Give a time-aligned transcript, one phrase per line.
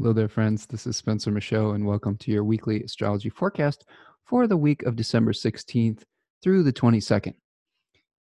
[0.00, 0.64] Hello there, friends.
[0.64, 3.84] This is Spencer Michaud, and welcome to your weekly astrology forecast
[4.24, 6.04] for the week of December 16th
[6.40, 7.34] through the 22nd.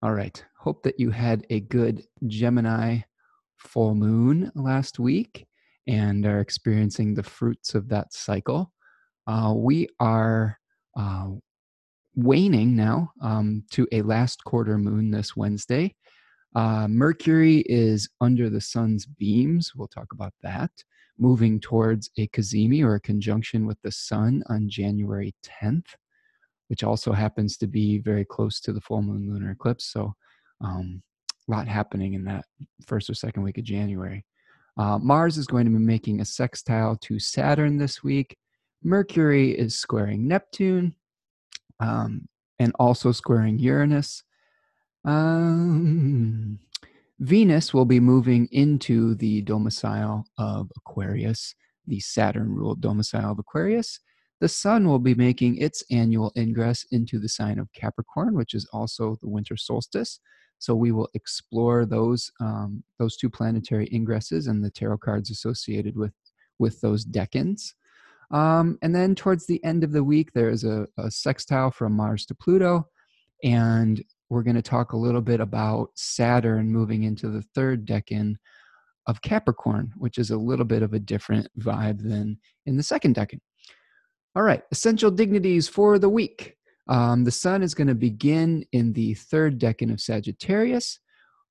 [0.02, 0.42] All right.
[0.58, 3.00] Hope that you had a good Gemini
[3.58, 5.48] full moon last week
[5.86, 8.72] and are experiencing the fruits of that cycle.
[9.28, 10.58] Uh, we are
[10.98, 11.28] uh,
[12.16, 15.94] waning now um, to a last quarter moon this Wednesday.
[16.56, 19.74] Uh, Mercury is under the sun's beams.
[19.76, 20.72] We'll talk about that
[21.18, 25.88] moving towards a cazimi or a conjunction with the sun on January 10th,
[26.68, 29.86] which also happens to be very close to the full moon lunar eclipse.
[29.86, 30.14] So,
[30.62, 31.02] um,
[31.48, 32.46] a lot happening in that
[32.86, 34.26] first or second week of January.
[34.78, 38.36] Uh, Mars is going to be making a sextile to Saturn this week.
[38.84, 40.96] Mercury is squaring Neptune
[41.80, 42.28] um,
[42.60, 44.24] and also squaring Uranus.
[45.06, 46.60] Um,
[47.20, 51.56] Venus will be moving into the domicile of Aquarius,
[51.88, 54.00] the Saturn ruled domicile of Aquarius.
[54.42, 58.68] The Sun will be making its annual ingress into the sign of Capricorn, which is
[58.74, 60.20] also the winter solstice.
[60.58, 65.96] So we will explore those um, those two planetary ingresses and the tarot cards associated
[65.96, 66.14] with
[66.60, 67.74] with those decans.
[68.32, 71.94] Um, and then towards the end of the week, there is a, a sextile from
[71.94, 72.88] Mars to Pluto,
[73.44, 78.36] and we're going to talk a little bit about Saturn moving into the third decan
[79.08, 83.16] of Capricorn, which is a little bit of a different vibe than in the second
[83.16, 83.40] decan.
[84.36, 86.56] All right, essential dignities for the week.
[86.88, 91.00] Um, the sun is going to begin in the third decan of Sagittarius,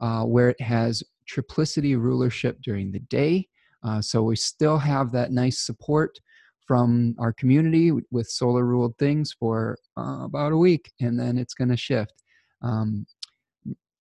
[0.01, 3.49] uh, where it has triplicity rulership during the day.
[3.83, 6.19] Uh, so we still have that nice support
[6.67, 11.55] from our community with solar ruled things for uh, about a week, and then it's
[11.55, 12.23] going to shift.
[12.65, 13.07] Um,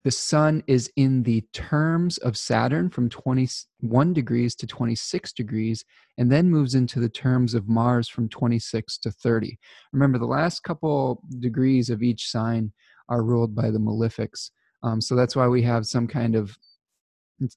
[0.05, 5.83] the sun is in the terms of Saturn from 21 degrees to 26 degrees,
[6.17, 9.57] and then moves into the terms of Mars from 26 to 30.
[9.91, 12.71] Remember, the last couple degrees of each sign
[13.09, 14.51] are ruled by the malefics.
[14.83, 16.57] Um, so that's why we have some kind of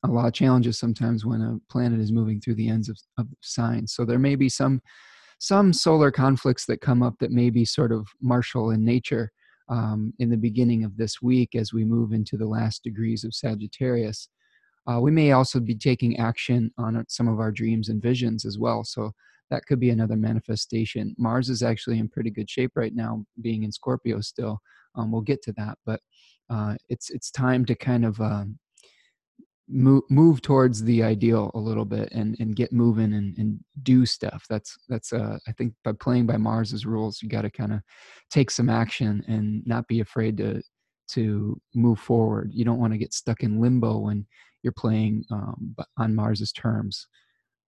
[0.04, 3.26] a lot of challenges sometimes when a planet is moving through the ends of, of
[3.40, 3.94] signs.
[3.94, 4.80] So there may be some
[5.38, 9.32] some solar conflicts that come up that may be sort of martial in nature
[9.68, 13.34] um, in the beginning of this week as we move into the last degrees of
[13.34, 14.28] Sagittarius.
[14.90, 18.58] Uh, we may also be taking action on some of our dreams and visions as
[18.58, 18.82] well.
[18.84, 19.12] So
[19.50, 21.14] that could be another manifestation.
[21.18, 24.58] Mars is actually in pretty good shape right now, being in Scorpio still.
[24.94, 26.00] Um, we'll get to that, but
[26.50, 28.58] uh, it's it's time to kind of um,
[29.68, 34.04] move move towards the ideal a little bit and and get moving and, and do
[34.04, 34.44] stuff.
[34.48, 37.80] That's that's uh i think by playing by mars's rules you got to kind of
[38.30, 40.62] take some action and not be afraid to
[41.12, 42.50] to move forward.
[42.52, 44.26] You don't want to get stuck in limbo when
[44.62, 47.06] you're playing um, on mars's terms.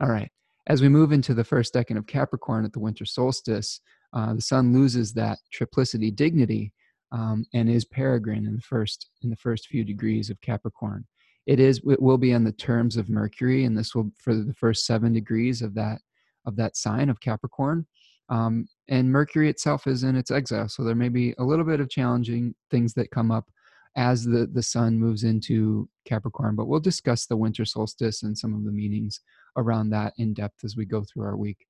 [0.01, 0.31] All right
[0.67, 3.81] as we move into the first decan of capricorn at the winter solstice
[4.13, 6.73] uh, the sun loses that triplicity dignity
[7.13, 11.05] um, and is peregrine in the first in the first few degrees of capricorn
[11.47, 14.55] it is it will be on the terms of mercury and this will for the
[14.55, 16.01] first seven degrees of that
[16.47, 17.87] of that sign of capricorn
[18.29, 21.81] um, and mercury itself is in its exile so there may be a little bit
[21.81, 23.49] of challenging things that come up
[23.97, 28.55] as the the sun moves into capricorn but we'll discuss the winter solstice and some
[28.55, 29.21] of the meanings
[29.57, 31.67] around that in depth as we go through our week.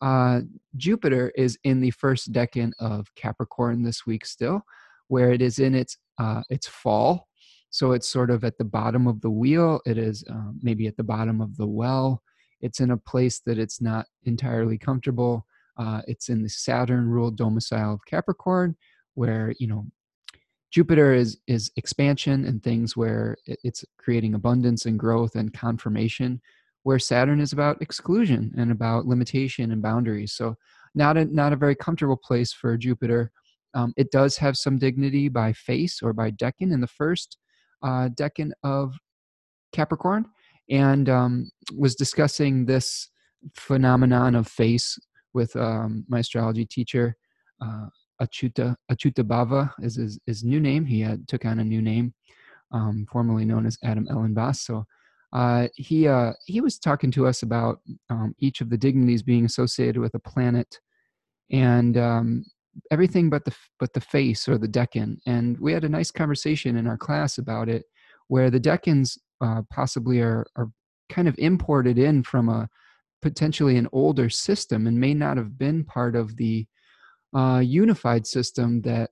[0.00, 0.40] Uh,
[0.76, 4.60] jupiter is in the first decan of capricorn this week still
[5.08, 7.28] where it is in its uh, its fall
[7.72, 9.80] so it's sort of at the bottom of the wheel.
[9.86, 12.22] It is um, maybe at the bottom of the well.
[12.60, 15.46] It's in a place that it's not entirely comfortable.
[15.78, 18.76] Uh, it's in the Saturn ruled domicile of Capricorn,
[19.14, 19.86] where you know
[20.70, 26.42] Jupiter is is expansion and things where it's creating abundance and growth and confirmation,
[26.82, 30.34] where Saturn is about exclusion and about limitation and boundaries.
[30.34, 30.56] So
[30.94, 33.32] not a not a very comfortable place for Jupiter.
[33.72, 37.38] Um, it does have some dignity by face or by decan in the first
[37.82, 38.94] uh, decan of
[39.72, 40.26] Capricorn
[40.70, 43.10] and um, was discussing this
[43.54, 44.98] phenomenon of face
[45.34, 47.16] with um, my astrology teacher,
[47.60, 47.86] uh,
[48.20, 50.84] Achuta Achuta Bava is his, his, new name.
[50.84, 52.14] He had took on a new name,
[52.70, 54.56] um, formerly known as Adam Elenbaas.
[54.56, 54.84] So
[55.32, 57.80] uh, he uh, he was talking to us about
[58.10, 60.78] um, each of the dignities being associated with a planet,
[61.50, 62.44] and um,
[62.90, 66.76] everything but the but the face or the decan and we had a nice conversation
[66.76, 67.84] in our class about it
[68.28, 70.70] where the decans uh, possibly are are
[71.10, 72.68] kind of imported in from a
[73.20, 76.66] potentially an older system and may not have been part of the
[77.34, 79.10] uh, unified system that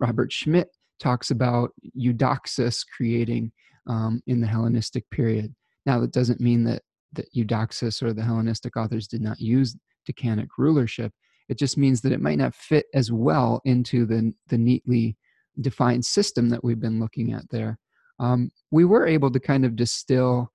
[0.00, 0.68] Robert Schmidt
[0.98, 3.52] talks about Eudoxus creating
[3.86, 5.54] um, in the Hellenistic period.
[5.84, 6.82] Now, that doesn't mean that
[7.12, 9.76] that Eudoxus or the Hellenistic authors did not use
[10.10, 11.12] decanic rulership.
[11.48, 15.16] It just means that it might not fit as well into the, the neatly
[15.60, 17.78] defined system that we've been looking at there.
[18.18, 20.50] Um, we were able to kind of distill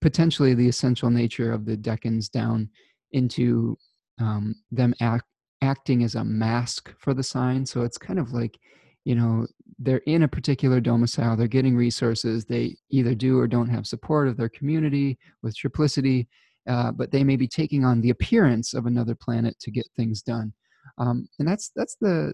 [0.00, 2.68] potentially the essential nature of the decans down
[3.12, 3.76] into
[4.20, 5.24] um, them act,
[5.62, 7.64] acting as a mask for the sign.
[7.64, 8.58] So it's kind of like,
[9.04, 9.46] you know,
[9.78, 14.28] they're in a particular domicile, they're getting resources, they either do or don't have support
[14.28, 16.26] of their community with triplicity,
[16.68, 20.22] uh, but they may be taking on the appearance of another planet to get things
[20.22, 20.52] done.
[20.98, 22.32] Um, and that's that's the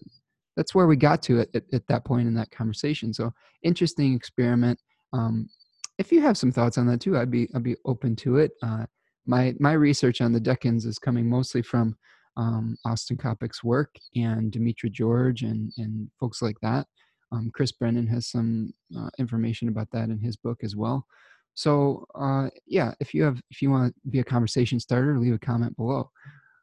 [0.56, 3.12] that's where we got to at, at, at, that point in that conversation.
[3.12, 3.32] So
[3.62, 4.80] interesting experiment.
[5.12, 5.50] Um,
[5.98, 8.52] if you have some thoughts on that too, I'd be I'd be open to it.
[8.62, 8.86] Uh,
[9.26, 11.96] my my research on the Decans is coming mostly from
[12.36, 16.86] um, Austin Coppock's work and Demetra George and and folks like that.
[17.32, 21.06] Um, Chris Brennan has some uh, information about that in his book as well.
[21.56, 25.34] So uh, yeah, if you have if you want to be a conversation starter, leave
[25.34, 26.10] a comment below.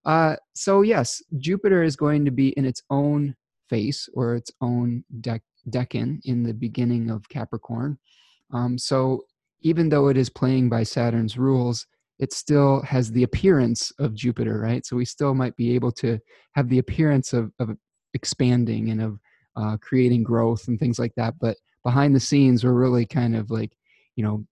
[0.06, 3.36] Uh, so yes, Jupiter is going to be in its own
[3.69, 7.98] face or its own dec- decan in the beginning of Capricorn.
[8.54, 9.24] Um, so
[9.62, 11.88] even though it is playing by Saturn's rules,
[12.19, 14.86] it still has the appearance of Jupiter, right?
[14.86, 16.19] So we still might be able to
[16.54, 17.75] have the appearance of, of
[18.13, 19.19] expanding and of
[19.56, 21.34] uh, creating growth and things like that.
[21.40, 23.72] But behind the scenes, we're really kind of like,
[24.16, 24.45] you know,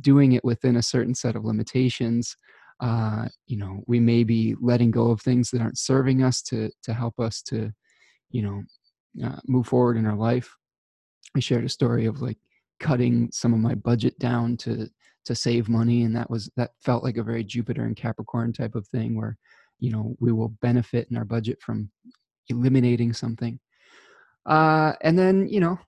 [0.00, 2.36] doing it within a certain set of limitations.
[2.80, 6.70] Uh, you know, we may be letting go of things that aren't serving us to
[6.82, 7.70] to help us to,
[8.30, 8.62] you know,
[9.24, 10.54] uh, move forward in our life.
[11.36, 12.38] I shared a story of like
[12.80, 14.88] cutting some of my budget down to
[15.24, 18.74] to save money and that was that felt like a very jupiter and capricorn type
[18.74, 19.38] of thing where
[19.78, 21.88] you know we will benefit in our budget from
[22.48, 23.58] eliminating something
[24.46, 25.78] uh and then you know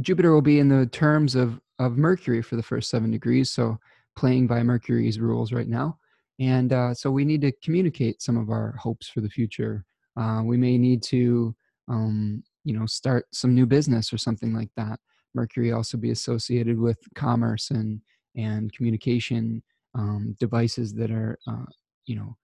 [0.00, 3.76] jupiter will be in the terms of of mercury for the first seven degrees so
[4.16, 5.98] playing by mercury's rules right now.
[6.38, 9.84] And uh, so we need to communicate some of our hopes for the future.
[10.18, 11.54] Uh, we may need to
[11.88, 15.00] um, you know start some new business or something like that.
[15.34, 18.00] Mercury also be associated with commerce and
[18.36, 19.62] and communication
[19.94, 21.66] um, devices that are uh,
[22.06, 22.36] you know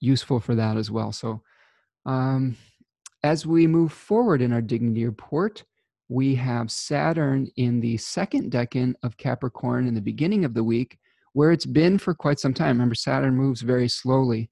[0.00, 1.12] useful for that as well.
[1.12, 1.42] So
[2.04, 2.56] um,
[3.22, 5.64] as we move forward in our dignity report
[6.08, 10.98] we have saturn in the second decan of capricorn in the beginning of the week
[11.32, 14.48] where it's been for quite some time remember saturn moves very slowly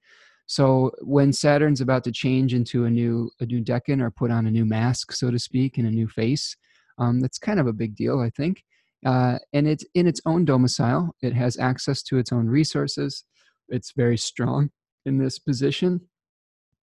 [0.47, 4.45] so when Saturn's about to change into a new a new decan or put on
[4.45, 6.55] a new mask, so to speak, and a new face,
[6.97, 8.63] um, that's kind of a big deal, I think.
[9.05, 11.15] Uh, and it's in its own domicile.
[11.21, 13.23] It has access to its own resources.
[13.69, 14.69] It's very strong
[15.05, 16.01] in this position.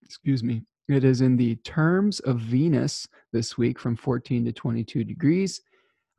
[0.03, 0.63] Excuse me.
[0.91, 5.61] It is in the terms of Venus this week from 14 to 22 degrees.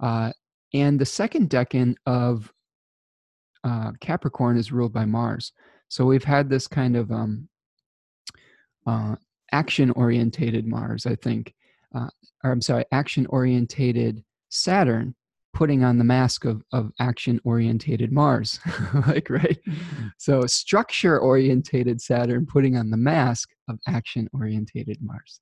[0.00, 0.32] Uh,
[0.74, 2.52] and the second decan of
[3.64, 5.52] uh, Capricorn is ruled by Mars.
[5.88, 7.48] So we've had this kind of um,
[8.86, 9.16] uh,
[9.52, 11.54] action orientated Mars, I think,
[11.94, 12.08] uh,
[12.42, 15.14] or I'm sorry, action orientated Saturn
[15.54, 18.58] putting on the mask of, of action orientated Mars.
[19.06, 19.58] like, right?
[20.16, 25.41] So structure orientated Saturn putting on the mask of action orientated Mars.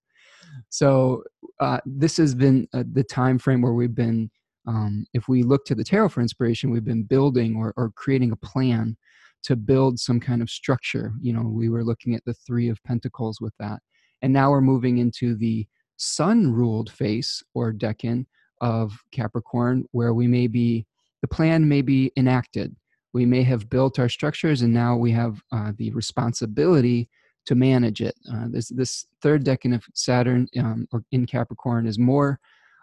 [0.69, 1.25] So
[1.61, 4.31] uh, this has been uh, the time frame where we've been,
[4.67, 8.33] um, if we look to the tarot for inspiration, we've been building or, or creating
[8.33, 8.97] a plan
[9.43, 11.13] to build some kind of structure.
[11.21, 13.81] You know, we were looking at the Three of Pentacles with that.
[14.23, 18.27] And now we're moving into the sun ruled face or decan
[18.61, 20.87] of Capricorn, where we may be,
[21.23, 22.77] the plan may be enacted.
[23.13, 27.09] We may have built our structures and now we have uh, the responsibility
[27.47, 28.15] to manage it.
[28.33, 32.39] Uh, this, this third decan of Saturn um, or in Capricorn is more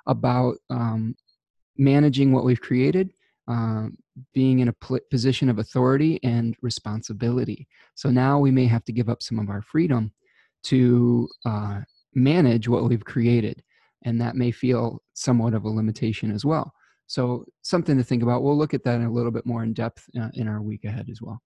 [0.08, 1.16] about um,
[1.78, 3.12] managing what we've created
[3.48, 3.98] um,
[4.34, 7.68] being in a pl- position of authority and responsibility.
[7.96, 10.12] So now we may have to give up some of our freedom
[10.64, 11.82] to uh,
[12.14, 13.64] manage what we've created.
[14.04, 16.74] And that may feel somewhat of a limitation as well.
[17.08, 18.44] So, something to think about.
[18.44, 21.10] We'll look at that a little bit more in depth uh, in our week ahead
[21.10, 21.42] as well.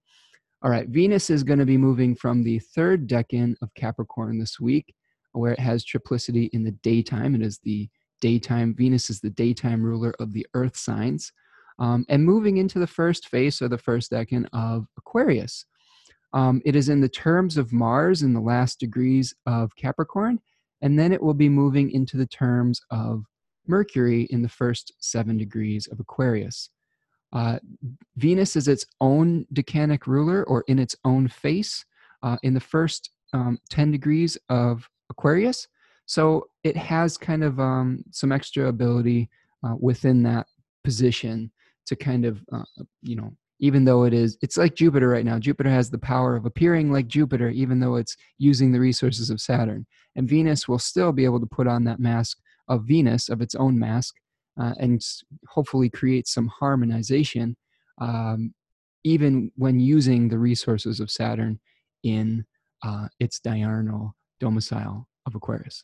[0.63, 4.59] All right, Venus is going to be moving from the third decan of Capricorn this
[4.59, 4.93] week,
[5.31, 7.33] where it has triplicity in the daytime.
[7.33, 7.89] It is the
[8.21, 11.31] daytime, Venus is the daytime ruler of the earth signs
[11.79, 15.65] um, and moving into the first phase or the first decan of Aquarius.
[16.33, 20.39] Um, it is in the terms of Mars in the last degrees of Capricorn,
[20.83, 23.23] and then it will be moving into the terms of
[23.65, 26.69] Mercury in the first seven degrees of Aquarius.
[27.33, 27.59] Uh,
[28.17, 31.85] Venus is its own decanic ruler or in its own face
[32.23, 35.67] uh, in the first um, 10 degrees of Aquarius.
[36.05, 39.29] So it has kind of um, some extra ability
[39.65, 40.47] uh, within that
[40.83, 41.51] position
[41.85, 42.63] to kind of uh,
[43.01, 46.35] you know even though it is it's like jupiter right now jupiter has the power
[46.35, 49.85] of appearing like jupiter even though it's using the resources of saturn
[50.15, 53.55] and venus will still be able to put on that mask of venus of its
[53.55, 54.15] own mask
[54.59, 55.01] uh, and
[55.47, 57.55] hopefully create some harmonization
[57.99, 58.53] um,
[59.03, 61.59] even when using the resources of saturn
[62.03, 62.45] in
[62.83, 65.83] uh, its diurnal domicile of aquarius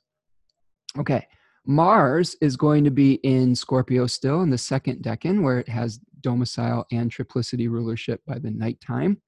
[0.97, 1.25] okay
[1.69, 5.99] Mars is going to be in Scorpio still in the second decan, where it has
[6.21, 9.21] domicile and triplicity rulership by the nighttime.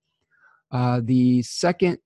[0.71, 1.97] Uh, the second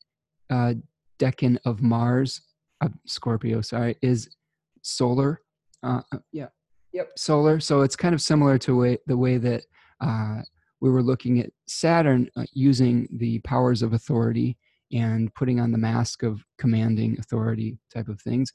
[0.50, 0.74] uh,
[1.20, 2.42] decan of Mars,
[2.82, 4.36] uh, Scorpio, sorry, is
[4.82, 5.40] solar.
[5.84, 6.48] Uh, uh, yeah,
[6.94, 7.60] yep, solar.
[7.60, 9.64] So it's kind of similar to way, the way that
[10.00, 10.42] uh,
[10.80, 14.58] we were looking at Saturn using the powers of authority
[14.92, 18.52] and putting on the mask of commanding authority type of things.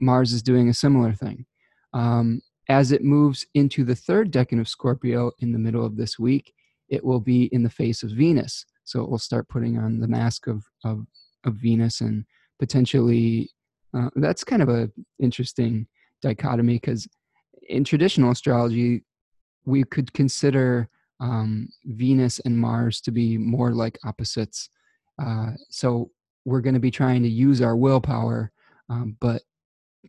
[0.00, 1.44] Mars is doing a similar thing.
[1.92, 6.18] Um, as it moves into the third decan of Scorpio in the middle of this
[6.18, 6.52] week,
[6.88, 8.64] it will be in the face of Venus.
[8.84, 11.06] So it will start putting on the mask of, of,
[11.44, 12.24] of Venus and
[12.58, 13.50] potentially,
[13.96, 14.90] uh, that's kind of a
[15.20, 15.86] interesting
[16.22, 17.06] dichotomy because
[17.68, 19.04] in traditional astrology,
[19.64, 20.88] we could consider
[21.20, 24.68] um, Venus and Mars to be more like opposites.
[25.22, 26.10] Uh, so
[26.44, 28.52] we're going to be trying to use our willpower,
[28.88, 29.42] um, but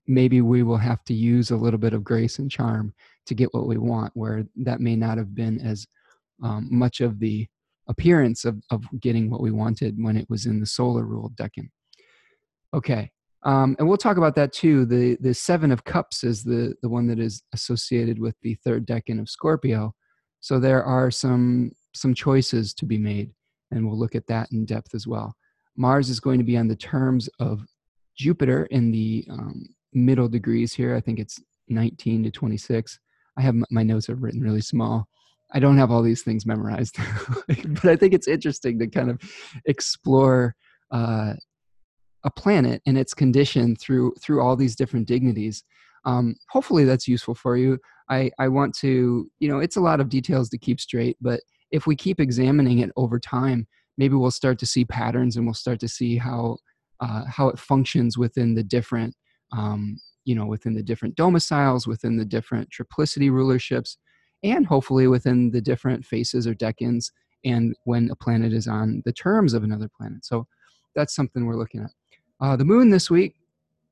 [0.06, 2.94] maybe we will have to use a little bit of grace and charm
[3.26, 5.88] to get what we want, where that may not have been as
[6.44, 7.48] um, much of the
[7.90, 11.70] appearance of, of getting what we wanted when it was in the solar ruled decan.
[12.74, 13.10] Okay.
[13.48, 14.86] Um, and we'll talk about that too.
[14.86, 18.86] The the seven of cups is the the one that is associated with the third
[18.86, 19.96] decan of Scorpio.
[20.42, 23.32] So there are some some choices to be made,
[23.72, 25.34] and we'll look at that in depth as well.
[25.77, 27.62] Mars is going to be on the terms of
[28.18, 30.94] Jupiter in the um, middle degrees here.
[30.94, 31.39] I think it's
[31.70, 33.00] 19 to 26.
[33.38, 35.08] I have my notes are written really small.
[35.54, 36.98] I don't have all these things memorized,
[37.48, 39.22] but I think it's interesting to kind of
[39.66, 40.54] explore
[40.92, 41.36] uh,
[42.27, 45.63] a planet and its condition through through all these different dignities.
[46.05, 47.79] Um, hopefully, that's useful for you.
[48.10, 51.39] I I want to you know it's a lot of details to keep straight, but
[51.72, 53.67] if we keep examining it over time,
[53.98, 56.57] maybe we'll start to see patterns and we'll start to see how
[57.00, 59.15] uh, how it functions within the different
[59.53, 63.96] um, you know, within the different domiciles, within the different triplicity rulerships,
[64.43, 67.05] and hopefully within the different faces or decans,
[67.46, 70.25] and when a planet is on the terms of another planet.
[70.25, 70.46] So
[70.96, 71.91] that's something we're looking at.
[72.39, 73.36] Uh, the moon this week.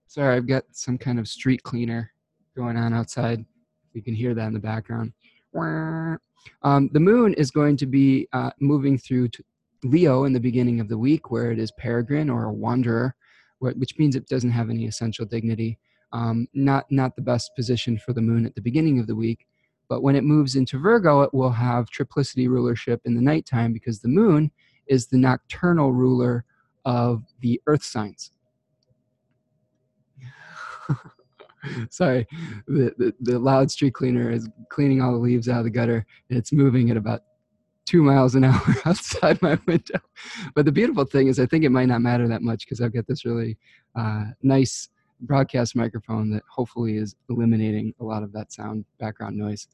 [0.07, 2.11] Sorry, I've got some kind of street cleaner
[2.55, 3.43] going on outside.
[3.93, 5.13] You can hear that in the background.
[6.61, 9.29] Um, the moon is going to be uh, moving through
[9.83, 13.15] Leo in the beginning of the week, where it is peregrine or a wanderer
[13.73, 15.79] which means it doesn't have any essential dignity.
[16.13, 19.47] Um, not not the best position for the moon at the beginning of the week,
[19.89, 23.99] but when it moves into Virgo, it will have triplicity rulership in the nighttime because
[23.99, 24.51] the moon
[24.87, 26.45] is the nocturnal ruler
[26.85, 28.31] of the earth signs.
[31.89, 32.27] Sorry,
[32.67, 36.05] the, the, the, loud street cleaner is cleaning all the leaves out of the gutter
[36.29, 37.23] and it's moving at about
[37.85, 39.99] two miles an hour outside my window.
[40.53, 42.93] But the beautiful thing is, I think it might not matter that much because I've
[42.93, 43.57] got this really
[43.95, 44.89] uh, nice
[45.21, 49.67] broadcast microphone that hopefully is eliminating a lot of that sound background noise.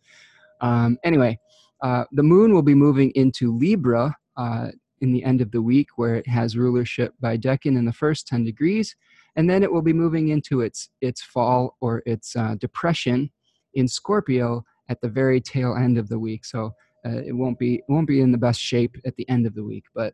[0.62, 1.40] Um, anyway,
[1.82, 4.70] uh, the moon will be moving into Libra uh,
[5.02, 8.28] in the end of the week, where it has rulership by decan in the first
[8.28, 8.96] 10 degrees.
[9.36, 13.32] And then it will be moving into its, its fall or its uh, depression
[13.74, 16.44] in Scorpio at the very tail end of the week.
[16.46, 16.74] So
[17.06, 19.64] uh, it won't be won't be in the best shape at the end of the
[19.64, 19.86] week.
[19.96, 20.14] But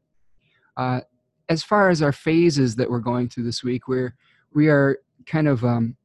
[0.78, 1.02] uh,
[1.50, 4.16] as far as our phases that we're going through this week, we're
[4.54, 5.98] we are kind of um,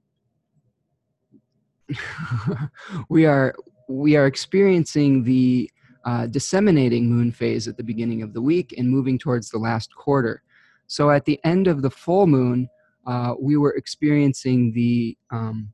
[3.09, 3.55] we are
[3.89, 5.71] we are experiencing the
[6.05, 9.95] uh, disseminating moon phase at the beginning of the week and moving towards the last
[9.95, 10.43] quarter.
[10.89, 12.69] So at the end of the full moon,
[13.07, 15.73] uh, we were experiencing the um,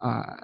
[0.00, 0.36] uh,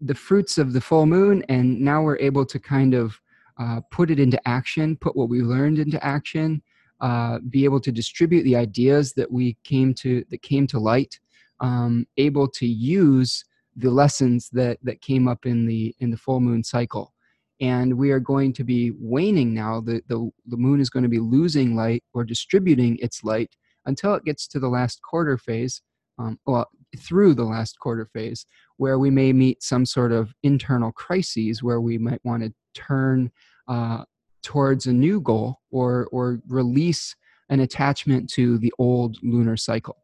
[0.00, 3.20] the fruits of the full moon and now we're able to kind of
[3.58, 6.62] uh, put it into action put what we learned into action
[7.00, 11.18] uh, be able to distribute the ideas that we came to that came to light
[11.60, 13.44] um, able to use
[13.76, 17.12] the lessons that that came up in the in the full moon cycle.
[17.60, 21.08] And we are going to be waning now the, the the moon is going to
[21.08, 23.54] be losing light or distributing its light
[23.90, 25.82] until it gets to the last quarter phase
[26.18, 26.68] um, well
[26.98, 28.46] through the last quarter phase
[28.78, 33.30] where we may meet some sort of internal crises where we might want to turn
[33.68, 34.02] uh,
[34.42, 37.14] towards a new goal or or release
[37.50, 39.96] an attachment to the old lunar cycle.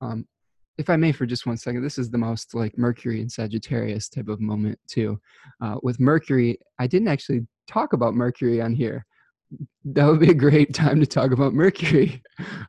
[0.00, 0.26] Um,
[0.78, 4.08] if I may, for just one second, this is the most like Mercury and Sagittarius
[4.08, 5.18] type of moment too.
[5.60, 9.04] Uh, with Mercury, I didn't actually talk about Mercury on here,
[9.84, 12.22] that would be a great time to talk about Mercury.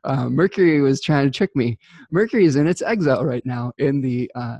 [0.04, 1.76] Uh, Mercury was trying to trick me.
[2.10, 4.58] Mercury is in its exile right now in the uh,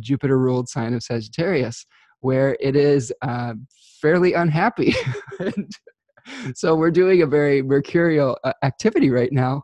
[0.00, 1.84] Jupiter ruled sign of Sagittarius,
[2.20, 3.54] where it is uh,
[4.00, 4.94] fairly unhappy.
[6.54, 9.62] so we're doing a very mercurial uh, activity right now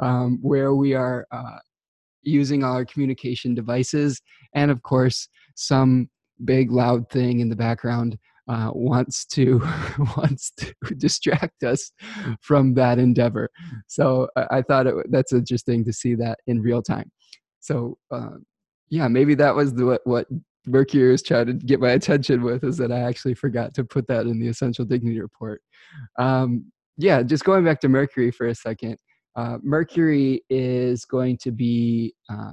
[0.00, 1.58] um, where we are uh,
[2.22, 4.20] using our communication devices
[4.54, 6.08] and of course some
[6.44, 8.18] big loud thing in the background
[8.48, 9.58] uh, wants to
[10.16, 11.92] wants to distract us
[12.40, 13.48] from that endeavor.
[13.88, 17.10] So i, thought it, that's interesting to see that in real time.
[17.60, 18.36] So uh,
[18.90, 20.26] yeah maybe that was the, what, what
[20.66, 24.06] mercury was trying to get my attention with is that i actually forgot to put
[24.06, 25.60] that in the essential dignity report.
[26.18, 28.96] Um, yeah just going back to mercury for a second
[29.36, 32.52] uh, Mercury is going to be, uh,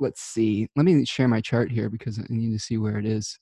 [0.00, 3.06] let's see, let me share my chart here because I need to see where it
[3.06, 3.38] is.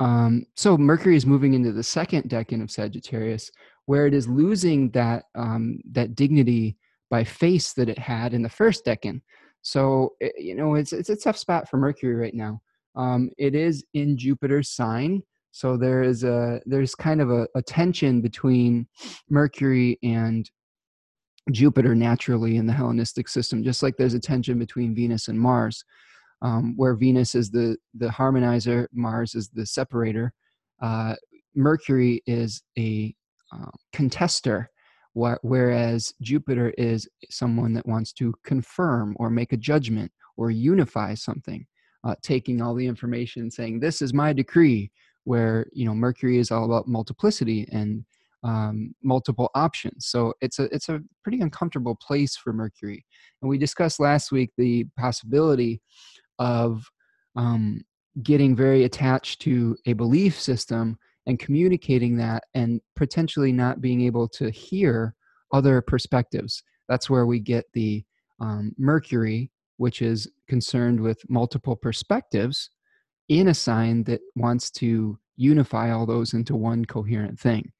[0.00, 3.50] Um, so Mercury is moving into the second decan of Sagittarius,
[3.86, 6.76] where it is losing that um, that dignity
[7.10, 9.20] by face that it had in the first decan.
[9.62, 12.60] So it, you know it's it's a tough spot for Mercury right now.
[12.96, 17.62] Um, it is in Jupiter's sign, so there is a there's kind of a, a
[17.62, 18.86] tension between
[19.28, 20.48] Mercury and
[21.50, 25.84] Jupiter naturally in the Hellenistic system, just like there's a tension between Venus and Mars,
[26.42, 30.32] um, where Venus is the the harmonizer, Mars is the separator.
[30.80, 31.14] Uh,
[31.54, 33.14] Mercury is a
[33.52, 34.66] uh, contester,
[35.14, 41.14] wh- whereas Jupiter is someone that wants to confirm or make a judgment or unify
[41.14, 41.66] something,
[42.04, 44.92] uh, taking all the information, saying, "This is my decree,"
[45.28, 48.02] where you know mercury is all about multiplicity and
[48.44, 53.04] um, multiple options so it's a it's a pretty uncomfortable place for mercury
[53.42, 55.82] and we discussed last week the possibility
[56.38, 56.84] of
[57.36, 57.80] um,
[58.22, 64.28] getting very attached to a belief system and communicating that and potentially not being able
[64.28, 65.14] to hear
[65.52, 68.04] other perspectives that's where we get the
[68.40, 72.70] um, mercury which is concerned with multiple perspectives
[73.28, 77.72] in a sign that wants to unify all those into one coherent thing.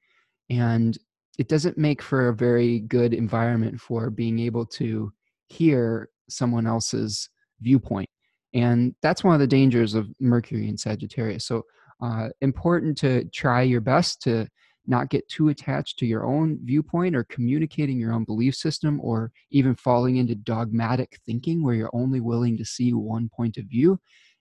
[0.49, 0.97] And
[1.37, 5.11] it doesn't make for a very good environment for being able to
[5.47, 7.29] hear someone else's
[7.61, 8.09] viewpoint.
[8.53, 11.45] And that's one of the dangers of Mercury in Sagittarius.
[11.45, 11.63] So,
[12.01, 14.47] uh, important to try your best to
[14.87, 19.31] not get too attached to your own viewpoint or communicating your own belief system or
[19.51, 23.99] even falling into dogmatic thinking where you're only willing to see one point of view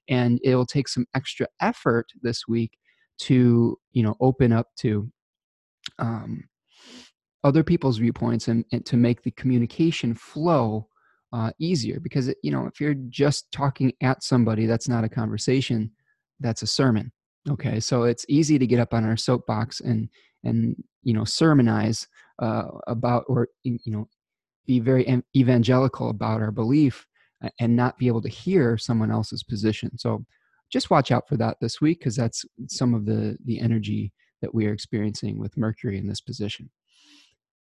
[0.09, 2.79] and it will take some extra effort this week
[3.19, 5.11] to you know open up to
[5.99, 6.45] um,
[7.45, 10.89] other people's viewpoints and, and, to make the communication flow
[11.33, 15.91] uh, easier because you know if you're just talking at somebody that's not a conversation
[16.41, 17.13] that's a sermon
[17.51, 20.09] okay so it's easy to get up on our soapbox and
[20.45, 22.07] and you know sermonize
[22.41, 24.09] uh, about or you know
[24.67, 27.07] be very evangelical about our belief
[27.59, 29.97] and not be able to hear someone else's position.
[29.99, 30.25] So
[30.71, 34.13] just watch out for that this week because that's some of the the energy
[34.43, 36.71] that we are experiencing with Mercury in this position.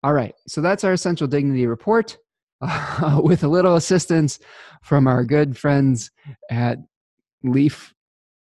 [0.04, 2.16] All right, so that's our essential dignity report
[2.62, 4.38] uh, with a little assistance
[4.82, 6.10] from our good friends
[6.50, 6.78] at
[7.42, 7.92] Leaf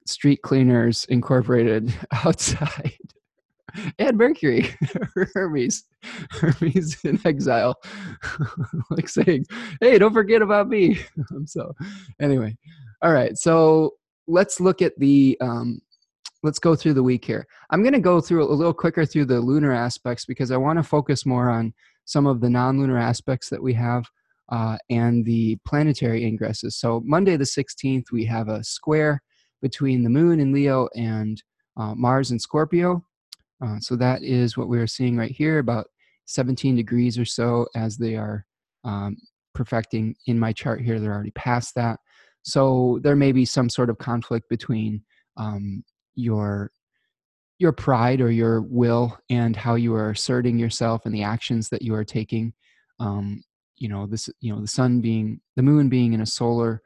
[0.06, 1.94] Street Cleaners Incorporated
[2.26, 2.98] outside
[4.00, 4.70] and Mercury,
[5.34, 5.84] Hermes,
[6.32, 7.76] Hermes in exile,
[8.90, 9.46] like saying,
[9.80, 11.00] "Hey, don't forget about me."
[11.46, 11.74] so,
[12.20, 12.56] anyway,
[13.02, 13.38] all right.
[13.38, 13.92] So
[14.28, 15.38] let's look at the.
[15.42, 15.82] Um,
[16.44, 17.46] let's go through the week here.
[17.70, 20.80] I'm going to go through a little quicker through the lunar aspects because I want
[20.80, 21.74] to focus more on
[22.06, 24.06] some of the non-lunar aspects that we have
[24.52, 26.74] uh, and the planetary ingresses.
[26.74, 29.22] So Monday the 16th, we have a square
[29.62, 31.42] between the Moon in Leo and
[31.78, 33.04] uh, Mars in Scorpio.
[33.64, 35.88] Uh, so that is what we're seeing right here, about
[36.26, 38.46] 17 degrees or so as they are
[38.84, 39.18] um,
[39.54, 41.00] perfecting in my chart here.
[41.00, 42.00] They're already past that.
[42.44, 45.04] So there may be some sort of conflict between
[45.38, 45.84] um,
[46.16, 46.72] your
[47.62, 51.84] your pride or your will and how you are asserting yourself and the actions that
[51.84, 52.52] you are taking.
[53.00, 53.44] Um,
[53.78, 54.30] you know this.
[54.42, 56.82] You know the sun being the moon being in a solar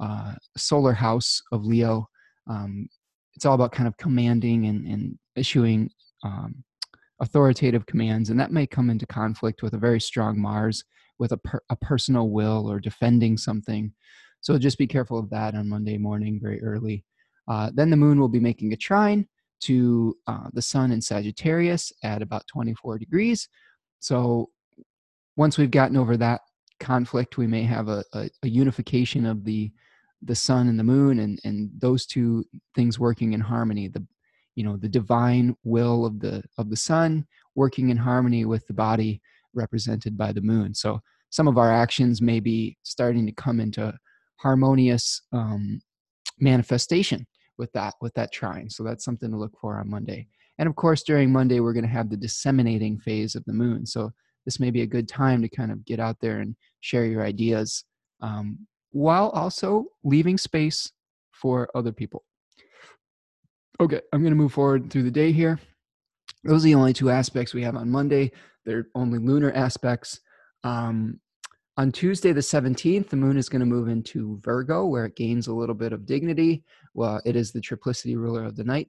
[0.00, 2.08] uh, solar house of Leo.
[2.48, 2.88] Um,
[3.34, 5.90] it's all about kind of commanding and, and issuing
[6.24, 6.62] um,
[7.20, 10.84] authoritative commands, and that may come into conflict with a very strong Mars,
[11.18, 13.92] with a, per, a personal will or defending something.
[14.40, 17.04] So just be careful of that on Monday morning, very early.
[17.46, 19.26] Uh, then the moon will be making a trine
[19.60, 23.48] to uh, the sun in Sagittarius at about 24 degrees.
[24.00, 24.50] So
[25.36, 26.42] once we've gotten over that
[26.80, 29.70] conflict, we may have a, a, a unification of the
[30.22, 32.44] the sun and the moon and and those two
[32.74, 33.88] things working in harmony.
[33.88, 34.04] The
[34.56, 38.74] you know the divine will of the of the sun working in harmony with the
[38.74, 39.20] body
[39.54, 40.74] represented by the moon.
[40.74, 43.94] So some of our actions may be starting to come into
[44.36, 45.80] harmonious um,
[46.40, 47.26] manifestation
[47.58, 50.26] with that with that trine so that's something to look for on monday.
[50.58, 53.86] And of course during monday we're going to have the disseminating phase of the moon
[53.86, 54.12] so
[54.44, 57.22] this may be a good time to kind of get out there and share your
[57.22, 57.84] ideas
[58.20, 58.58] um,
[58.92, 60.90] while also leaving space
[61.32, 62.24] for other people.
[63.80, 65.60] Okay i'm going to move forward through the day here.
[66.44, 68.32] Those are the only two aspects we have on monday.
[68.64, 70.20] They're only lunar aspects.
[70.64, 71.20] Um,
[71.78, 75.46] on Tuesday, the 17th, the moon is going to move into Virgo, where it gains
[75.46, 76.64] a little bit of dignity.
[76.98, 78.88] Well, it is the triplicity ruler of the night,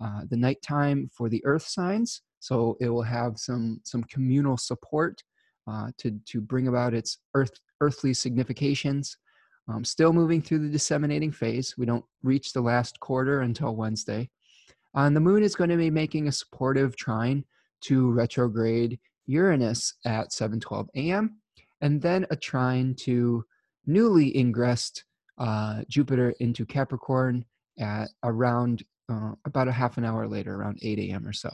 [0.00, 2.22] uh, the nighttime for the earth signs.
[2.40, 5.22] So it will have some, some communal support
[5.70, 9.16] uh, to, to bring about its earth, earthly significations.
[9.68, 11.76] Um, still moving through the disseminating phase.
[11.76, 14.30] We don't reach the last quarter until Wednesday.
[14.96, 17.44] Uh, and the moon is going to be making a supportive trine
[17.82, 21.42] to retrograde Uranus at 7:12 a.m
[21.82, 23.44] and then a trine to
[23.86, 25.04] newly ingressed
[25.38, 27.44] uh, Jupiter into Capricorn
[27.78, 31.26] at around uh, about a half an hour later, around 8 a.m.
[31.26, 31.50] or so.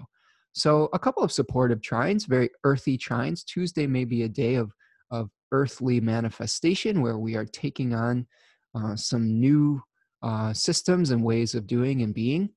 [0.53, 3.45] So a couple of supportive trines, very earthy trines.
[3.45, 4.73] Tuesday may be a day of,
[5.11, 8.27] of earthly manifestation where we are taking on
[8.75, 9.81] uh, some new
[10.23, 12.51] uh, systems and ways of doing and being.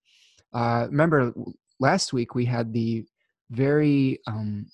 [0.54, 1.34] Uh, remember,
[1.80, 3.06] last week we had the
[3.52, 4.66] very um,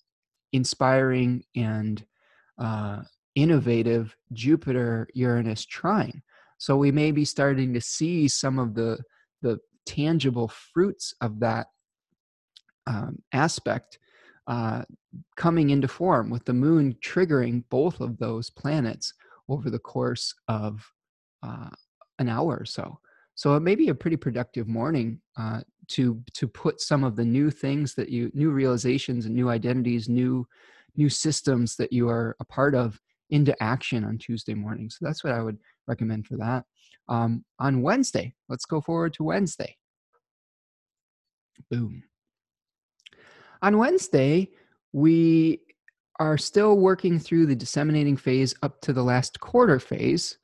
[0.53, 2.05] inspiring and
[2.59, 3.01] uh,
[3.35, 6.21] innovative Jupiter Uranus trine.
[6.57, 8.99] So we may be starting to see some of the
[9.41, 11.67] the tangible fruits of that
[12.87, 13.99] um, aspect
[14.47, 14.83] uh,
[15.35, 19.13] coming into form with the moon triggering both of those planets
[19.49, 20.85] over the course of
[21.43, 21.69] uh,
[22.19, 22.99] an hour or so.
[23.35, 27.25] So it may be a pretty productive morning uh, to to put some of the
[27.25, 30.47] new things that you new realizations and new identities, new
[30.95, 34.89] new systems that you are a part of into action on Tuesday morning.
[34.89, 36.63] So that's what I would recommend for that.
[37.09, 39.77] Um, on Wednesday, let's go forward to Wednesday.
[41.71, 42.03] Boom.
[43.61, 44.49] On Wednesday,
[44.93, 45.61] we
[46.19, 50.37] are still working through the disseminating phase up to the last quarter phase.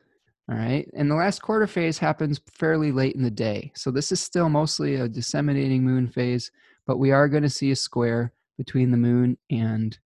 [0.49, 0.89] All right.
[0.95, 3.71] And the last quarter phase happens fairly late in the day.
[3.75, 6.51] So this is still mostly a disseminating moon phase,
[6.85, 9.97] but we are going to see a square between the moon and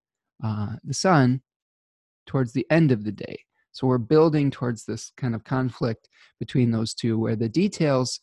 [0.44, 1.42] uh, the sun
[2.28, 3.38] towards the end of the day.
[3.72, 6.10] So we're building towards this kind of conflict
[6.40, 8.20] between those two, where the details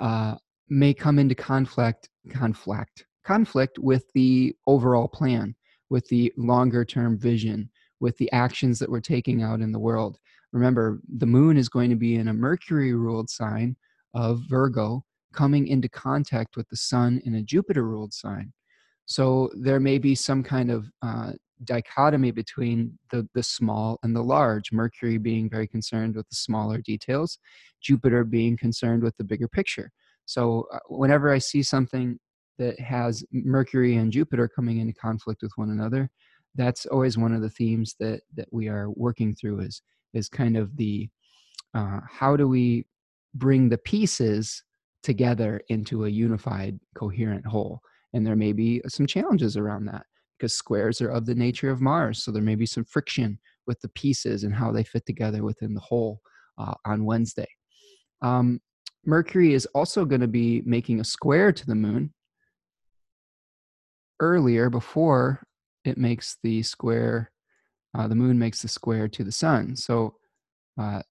[0.00, 0.34] uh,
[0.68, 5.54] may come into conflict, conflict, conflict with the overall plan,
[5.90, 10.18] with the longer term vision, with the actions that we're taking out in the world.
[10.52, 13.76] Remember, the moon is going to be in a Mercury ruled sign
[14.14, 18.52] of Virgo, coming into contact with the sun in a Jupiter ruled sign.
[19.06, 21.32] So there may be some kind of uh,
[21.64, 26.78] dichotomy between the, the small and the large, Mercury being very concerned with the smaller
[26.78, 27.38] details,
[27.80, 29.90] Jupiter being concerned with the bigger picture.
[30.24, 32.18] So uh, whenever I see something
[32.58, 36.10] that has Mercury and Jupiter coming into conflict with one another,
[36.54, 40.56] that's always one of the themes that that we are working through is is kind
[40.56, 41.08] of the
[41.74, 42.84] uh, how do we
[43.34, 44.62] bring the pieces
[45.02, 47.80] together into a unified coherent whole
[48.12, 50.04] and there may be some challenges around that
[50.42, 52.24] because squares are of the nature of Mars.
[52.24, 55.72] So there may be some friction with the pieces and how they fit together within
[55.72, 56.20] the whole
[56.58, 57.46] uh, on Wednesday.
[58.22, 58.60] Um,
[59.06, 62.12] Mercury is also going to be making a square to the moon
[64.18, 65.44] earlier before
[65.84, 67.30] it makes the square,
[67.96, 69.76] uh, the moon makes the square to the sun.
[69.76, 70.16] So
[70.76, 71.02] uh,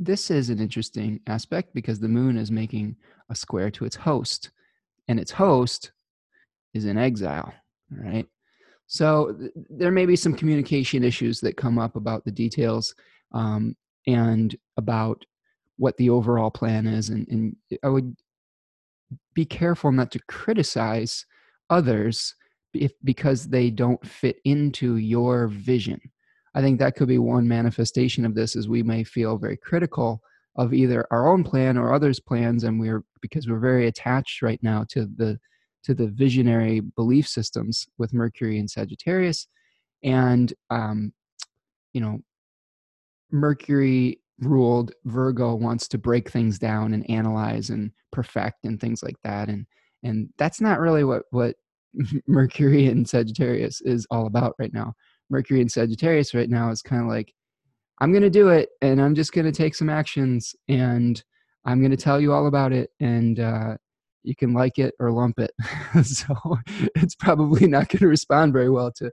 [0.00, 2.96] this is an interesting aspect because the moon is making
[3.30, 4.50] a square to its host
[5.06, 5.92] and its host
[6.74, 7.52] is in exile
[7.90, 8.26] right?
[8.86, 12.94] So th- there may be some communication issues that come up about the details
[13.32, 15.24] um, and about
[15.76, 18.16] what the overall plan is and, and i would
[19.34, 21.24] be careful not to criticize
[21.70, 22.34] others
[22.74, 26.00] if, because they don't fit into your vision.
[26.54, 30.20] I think that could be one manifestation of this is we may feel very critical
[30.56, 34.60] of either our own plan or others' plans, and we're because we're very attached right
[34.62, 35.38] now to the
[35.84, 39.48] to the visionary belief systems with Mercury and Sagittarius,
[40.02, 41.12] and um,
[41.92, 42.18] you know,
[43.30, 49.16] Mercury ruled Virgo wants to break things down and analyze and perfect and things like
[49.24, 49.66] that, and
[50.02, 51.56] and that's not really what what
[52.26, 54.94] Mercury and Sagittarius is all about right now.
[55.30, 57.34] Mercury and Sagittarius right now is kind of like
[58.00, 61.22] I'm going to do it and I'm just going to take some actions and
[61.64, 62.90] I'm going to tell you all about it.
[63.00, 63.76] And, uh,
[64.22, 65.52] you can like it or lump it.
[66.04, 66.34] so
[66.94, 69.10] it's probably not going to respond very well to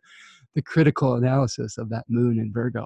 [0.55, 2.85] the critical analysis of that moon in Virgo.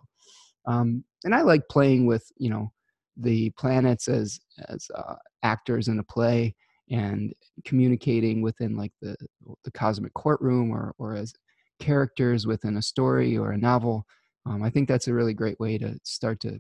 [0.66, 2.72] Um, and I like playing with, you know,
[3.18, 6.56] the planets as as uh, actors in a play
[6.90, 7.34] and
[7.66, 9.16] communicating within like the
[9.64, 11.34] the cosmic courtroom or or as
[11.80, 14.06] characters within a story or a novel.
[14.46, 16.60] Um, I think that's a really great way to start to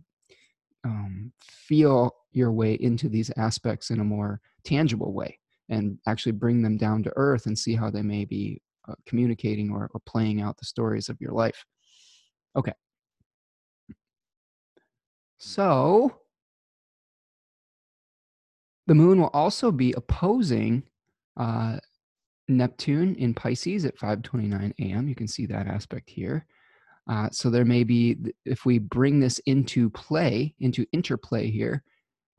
[0.83, 6.61] um, feel your way into these aspects in a more tangible way and actually bring
[6.61, 10.41] them down to earth and see how they may be uh, communicating or, or playing
[10.41, 11.63] out the stories of your life.
[12.55, 12.73] Okay.
[15.37, 16.15] So
[18.87, 20.83] the moon will also be opposing
[21.37, 21.77] uh,
[22.47, 25.07] Neptune in Pisces at 5:29 a.m.
[25.07, 26.45] You can see that aspect here.
[27.07, 31.83] Uh, so there may be, if we bring this into play, into interplay here,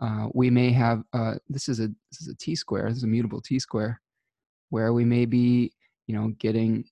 [0.00, 1.02] uh, we may have.
[1.12, 2.88] Uh, this is a this is a t square.
[2.88, 4.00] This is a mutable t square,
[4.70, 5.72] where we may be,
[6.06, 6.84] you know, getting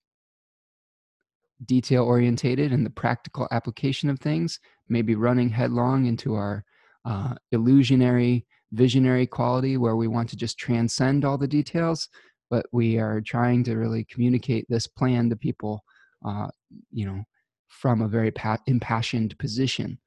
[1.65, 4.61] detail orientated in the practical application of things.
[4.89, 6.65] Maybe running headlong into our
[7.05, 12.09] uh, illusionary visionary quality where we want to just transcend all the details,
[12.51, 15.83] but we are trying to really communicate this plan to people,
[16.27, 16.49] uh,
[16.91, 17.23] you know,
[17.69, 19.99] from a very pa- impassioned position.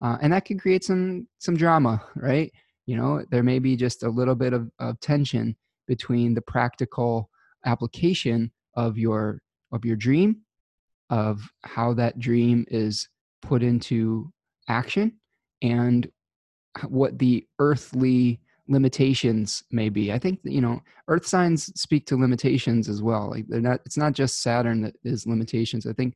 [0.00, 2.52] Uh, and that can create some some drama, right?
[2.86, 5.56] You know, there may be just a little bit of, of tension
[5.86, 7.30] between the practical
[7.66, 10.38] application of your of your dream,
[11.10, 13.08] of how that dream is
[13.42, 14.32] put into
[14.68, 15.18] action,
[15.62, 16.08] and
[16.88, 20.12] what the earthly limitations may be.
[20.12, 23.30] I think you know earth signs speak to limitations as well.
[23.30, 25.86] Like they're not it's not just Saturn that is limitations.
[25.86, 26.14] I think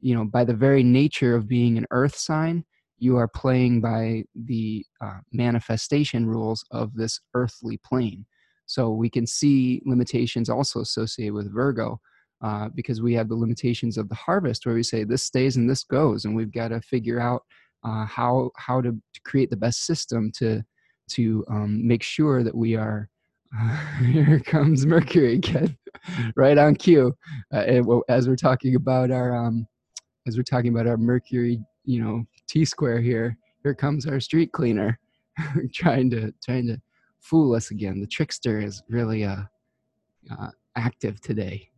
[0.00, 2.64] you know by the very nature of being an earth sign,
[3.04, 8.24] you are playing by the uh, manifestation rules of this earthly plane.
[8.66, 12.00] So we can see limitations also associated with Virgo.
[12.42, 15.70] Uh, because we have the limitations of the harvest where we say this stays and
[15.70, 17.42] this goes and we've got to figure out
[17.84, 20.60] uh, how how to, to, create the best system to
[21.08, 23.08] to um, make sure that we are
[24.04, 25.74] here comes mercury again
[26.36, 27.14] right on cue
[27.54, 27.64] uh,
[28.10, 29.66] as we're talking about our um,
[30.26, 34.52] as we're talking about our mercury you know t square here here comes our street
[34.52, 34.98] cleaner
[35.72, 36.80] trying to trying to
[37.20, 38.00] fool us again.
[38.00, 39.42] The trickster is really uh,
[40.30, 41.68] uh active today.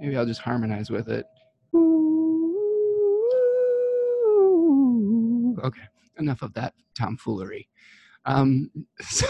[0.00, 1.26] Maybe i'll just harmonize with it.
[5.64, 5.82] Okay,
[6.18, 7.68] enough of that tomfoolery.
[8.24, 9.26] Um, so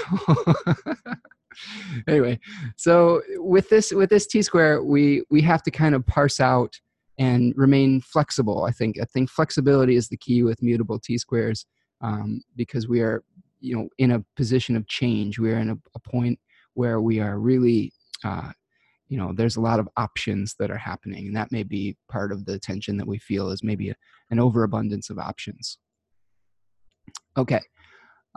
[2.08, 2.38] anyway,
[2.76, 6.78] so with this with this t square, we we have to kind of parse out
[7.18, 8.64] and remain flexible.
[8.64, 11.66] I think I think flexibility is the key with mutable t squares
[12.00, 13.22] um, because we are
[13.60, 15.38] you know in a position of change.
[15.38, 16.38] We are in a, a point
[16.74, 17.92] where we are really
[18.24, 18.52] uh,
[19.08, 22.30] you know there's a lot of options that are happening and that may be part
[22.30, 23.96] of the tension that we feel is maybe a,
[24.30, 25.78] an overabundance of options
[27.36, 27.60] Okay.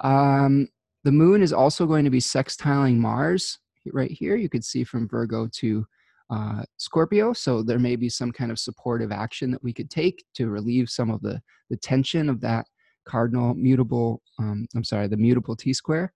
[0.04, 0.68] Um,
[1.04, 3.60] the moon is also going to be sextiling Mars
[3.92, 4.36] right here.
[4.36, 5.86] You could see from Virgo to
[6.32, 7.34] uh, Scorpio.
[7.34, 10.90] So there may be some kind of supportive action that we could take to relieve
[10.90, 12.66] some of the, the tension of that
[13.06, 16.14] cardinal mutable, um, I'm sorry, the mutable T square.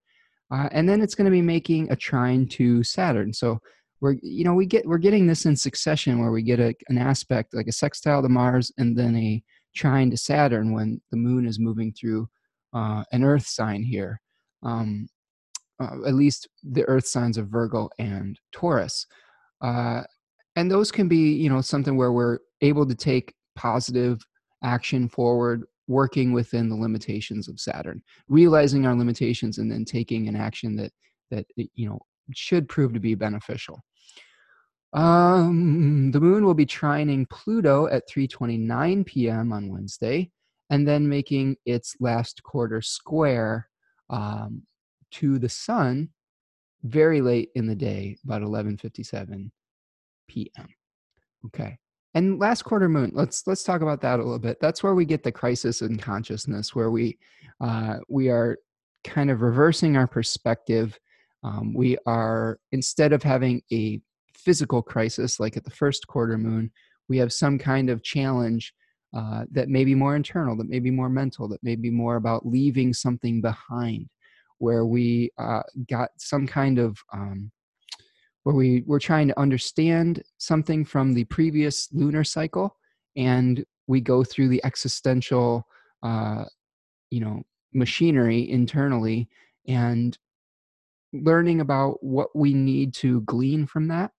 [0.50, 3.32] Uh, and then it's going to be making a trine to Saturn.
[3.32, 3.58] So
[4.00, 6.98] we're, you know, we get, we're getting this in succession where we get a, an
[6.98, 9.42] aspect like a sextile to Mars and then a
[9.74, 12.28] trine to Saturn when the moon is moving through
[12.72, 14.20] uh, an earth sign here,
[14.62, 15.08] um,
[15.80, 19.06] uh, at least the earth signs of Virgo and Taurus.
[19.60, 20.02] Uh,
[20.56, 24.24] and those can be, you know, something where we're able to take positive
[24.62, 30.36] action forward, working within the limitations of Saturn, realizing our limitations, and then taking an
[30.36, 30.92] action that
[31.30, 32.00] that you know
[32.34, 33.80] should prove to be beneficial.
[34.92, 39.52] Um, the moon will be trining Pluto at 3:29 p.m.
[39.52, 40.30] on Wednesday,
[40.70, 43.68] and then making its last quarter square
[44.10, 44.62] um,
[45.12, 46.08] to the sun
[46.86, 49.50] very late in the day, about 11:57
[50.28, 50.68] p.m.
[51.46, 51.78] Okay.
[52.14, 54.58] And last quarter moon, let's let's talk about that a little bit.
[54.60, 57.18] That's where we get the crisis in consciousness, where we
[57.60, 58.58] uh, we are
[59.04, 60.98] kind of reversing our perspective.
[61.42, 64.00] Um, we are instead of having a
[64.34, 66.70] physical crisis like at the first quarter moon,
[67.08, 68.72] we have some kind of challenge
[69.14, 72.16] uh, that may be more internal, that may be more mental, that may be more
[72.16, 74.08] about leaving something behind,
[74.58, 77.50] where we uh, got some kind of um,
[78.44, 82.76] where we were trying to understand something from the previous lunar cycle,
[83.16, 85.66] and we go through the existential,
[86.02, 86.44] uh,
[87.10, 87.42] you know,
[87.72, 89.28] machinery internally,
[89.66, 90.16] and
[91.12, 94.12] learning about what we need to glean from that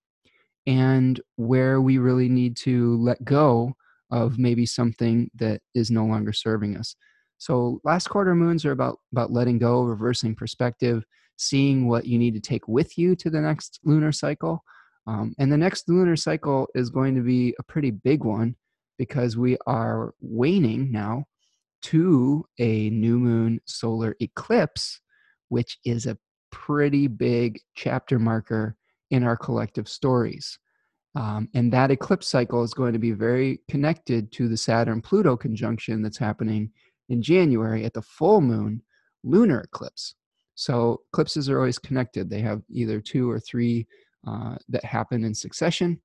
[0.66, 3.74] and where we really need to let go
[4.12, 6.96] of maybe something that is no longer serving us.
[7.38, 11.04] So last quarter moons are about about letting go, reversing perspective,
[11.38, 14.64] seeing what you need to take with you to the next lunar cycle.
[15.06, 18.56] Um, and the next lunar cycle is going to be a pretty big one
[18.98, 21.26] because we are waning now
[21.84, 25.00] to a new moon solar eclipse,
[25.50, 26.18] which is a
[26.52, 28.76] pretty big chapter marker
[29.12, 30.58] in our collective stories.
[31.16, 35.38] Um, and that eclipse cycle is going to be very connected to the Saturn Pluto
[35.38, 36.72] conjunction that's happening
[37.10, 38.82] in January at the full moon
[39.24, 40.16] lunar eclipse.
[40.56, 42.30] So eclipses are always connected.
[42.30, 43.88] They have either two or three
[44.28, 46.02] uh, that happen in succession,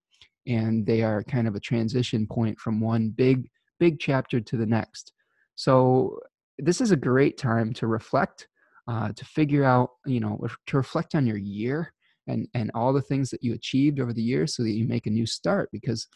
[0.47, 3.49] and they are kind of a transition point from one big,
[3.81, 5.13] big chapter to the next.
[5.55, 6.19] So
[6.59, 8.49] this is a great time to reflect,
[8.89, 11.93] uh, to figure out, you know, to reflect on your year
[12.27, 15.07] and and all the things that you achieved over the years, so that you make
[15.07, 15.71] a new start.
[15.73, 16.07] Because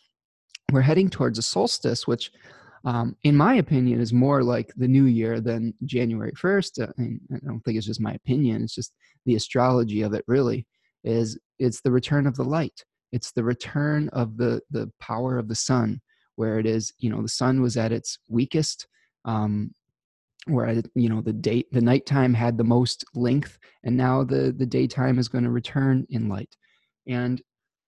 [0.73, 2.31] we're heading towards a solstice, which
[2.87, 6.83] um, in my opinion, is more like the new year than January 1st.
[6.83, 6.93] Uh,
[7.35, 8.63] I don't think it's just my opinion.
[8.63, 8.95] It's just
[9.27, 10.67] the astrology of it really
[11.03, 12.85] is it's the return of the light.
[13.11, 16.01] It's the return of the, the power of the sun
[16.37, 18.87] where it is, you know, the sun was at its weakest,
[19.25, 19.73] um,
[20.47, 24.67] where, you know, the date, the nighttime had the most length and now the, the
[24.67, 26.55] daytime is going to return in light.
[27.09, 27.43] And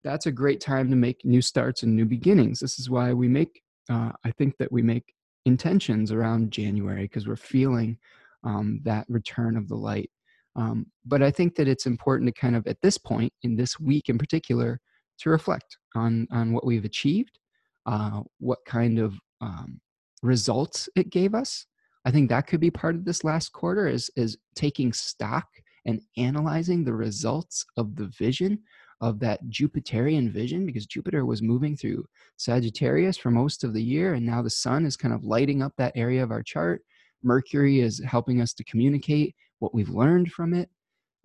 [0.03, 2.59] that's a great time to make new starts and new beginnings.
[2.59, 5.13] This is why we make uh, I think that we make
[5.45, 7.97] intentions around January because we're feeling
[8.43, 10.09] um, that return of the light.
[10.55, 13.79] Um, but I think that it's important to kind of, at this point, in this
[13.79, 14.79] week in particular,
[15.19, 17.39] to reflect on on what we've achieved,
[17.85, 19.79] uh, what kind of um,
[20.23, 21.65] results it gave us.
[22.05, 25.47] I think that could be part of this last quarter is is taking stock
[25.85, 28.59] and analyzing the results of the vision
[29.01, 32.05] of that Jupiterian vision because Jupiter was moving through
[32.37, 35.73] Sagittarius for most of the year, and now the sun is kind of lighting up
[35.77, 36.83] that area of our chart.
[37.23, 40.69] Mercury is helping us to communicate what we've learned from it.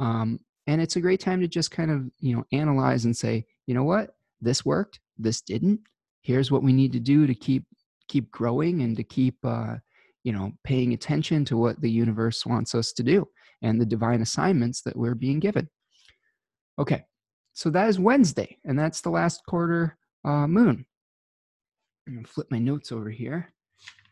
[0.00, 3.46] Um, and it's a great time to just kind of, you know, analyze and say,
[3.66, 5.80] you know what, this worked, this didn't.
[6.22, 7.64] Here's what we need to do to keep
[8.08, 9.74] keep growing and to keep uh,
[10.26, 13.26] you know paying attention to what the universe wants us to do
[13.62, 15.68] and the divine assignments that we're being given
[16.80, 17.04] okay
[17.56, 20.84] so that is Wednesday, and that's the last quarter uh, moon.
[22.06, 23.50] I'm going to flip my notes over here.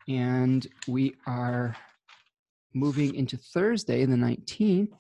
[0.08, 1.76] And we are
[2.72, 4.92] moving into Thursday, the 19th.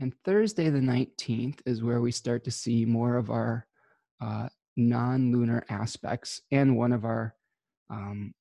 [0.00, 3.66] And Thursday, the 19th, is where we start to see more of our
[4.22, 7.34] uh, non lunar aspects and one of our
[7.90, 8.32] um,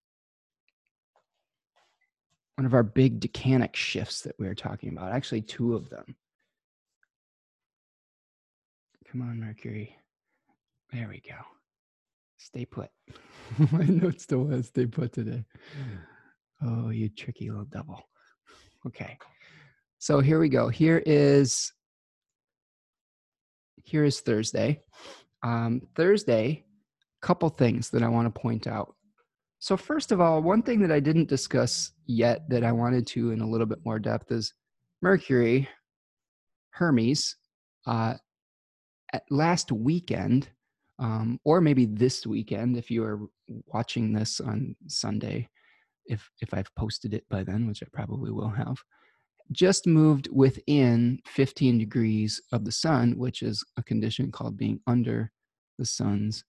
[2.56, 5.12] one of our big decanic shifts that we were talking about.
[5.12, 6.16] Actually, two of them.
[9.12, 9.94] Come on, Mercury.
[10.94, 11.36] There we go.
[12.38, 12.90] Stay put.
[13.72, 15.44] My note still has stay put today.
[16.64, 18.00] Oh, you tricky little devil.
[18.86, 19.18] Okay.
[19.98, 20.70] So here we go.
[20.70, 21.74] Here is
[23.84, 24.80] here is Thursday.
[25.42, 26.64] Um, Thursday,
[27.24, 28.94] couple things that I want to point out.
[29.58, 33.32] So first of all, one thing that I didn't discuss yet that I wanted to
[33.32, 34.54] in a little bit more depth is
[35.02, 35.68] Mercury,
[36.70, 37.38] Hermes,
[37.88, 38.18] uh,
[39.30, 40.50] last weekend,
[41.00, 43.20] um, or maybe this weekend, if you are
[43.68, 45.50] watching this on Sunday,
[46.06, 48.78] if if I've posted it by then, which I probably will have,
[49.52, 55.32] just moved within 15 degrees of the sun, which is a condition called being under
[55.78, 56.44] the sun's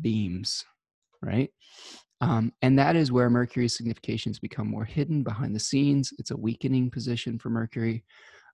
[0.00, 0.64] beams,
[1.22, 1.50] right?
[2.20, 6.12] Um, and that is where Mercury's significations become more hidden behind the scenes.
[6.18, 8.04] It's a weakening position for Mercury.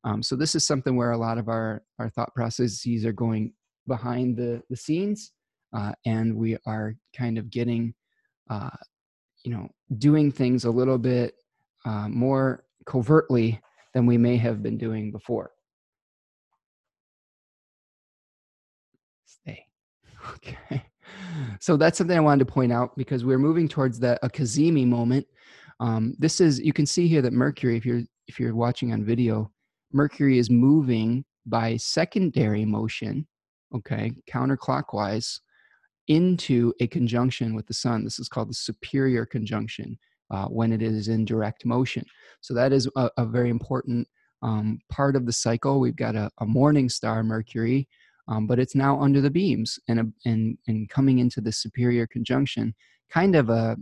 [0.06, 3.52] Um, so this is something where a lot of our, our thought processes are going
[3.88, 5.32] behind the, the scenes
[5.76, 7.92] uh, and we are kind of getting,
[8.48, 8.70] uh,
[9.44, 11.34] you know, doing things a little bit
[11.84, 13.60] uh, more covertly
[13.94, 15.50] than we may have been doing before.
[19.26, 19.66] Stay.
[20.34, 20.82] Okay.
[21.60, 24.86] So that's something I wanted to point out because we're moving towards the a Cazimi
[24.86, 25.26] moment.
[25.78, 29.04] Um, this is you can see here that Mercury, if you're if you're watching on
[29.04, 29.52] video,
[29.92, 33.26] Mercury is moving by secondary motion,
[33.74, 35.40] okay, counterclockwise
[36.08, 38.04] into a conjunction with the sun.
[38.04, 39.98] This is called the superior conjunction
[40.30, 42.04] uh, when it is in direct motion.
[42.40, 44.06] So that is a, a very important
[44.42, 45.80] um, part of the cycle.
[45.80, 47.88] We've got a, a morning star, Mercury,
[48.28, 52.06] um, but it's now under the beams and, a, and, and coming into the superior
[52.06, 52.74] conjunction,
[53.10, 53.76] kind of a,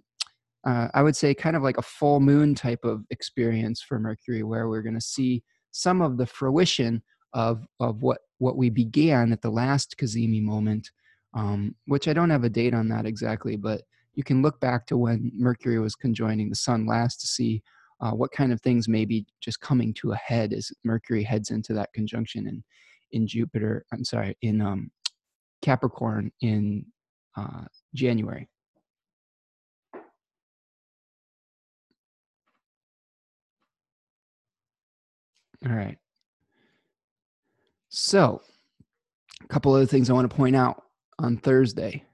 [0.66, 4.42] uh, I would say, kind of like a full moon type of experience for Mercury,
[4.42, 5.42] where we're going to see
[5.74, 7.02] some of the fruition
[7.32, 10.88] of of what what we began at the last Cazimi moment,
[11.34, 13.82] um, which I don't have a date on that exactly, but
[14.14, 17.60] you can look back to when Mercury was conjoining the Sun last to see
[18.00, 21.50] uh, what kind of things may be just coming to a head as Mercury heads
[21.50, 22.62] into that conjunction in
[23.10, 23.84] in Jupiter.
[23.92, 24.92] I'm sorry, in um,
[25.60, 26.86] Capricorn in
[27.36, 27.64] uh,
[27.94, 28.48] January.
[35.66, 35.98] All right.
[37.88, 38.42] So,
[39.42, 40.82] a couple other things I want to point out
[41.18, 42.04] on Thursday.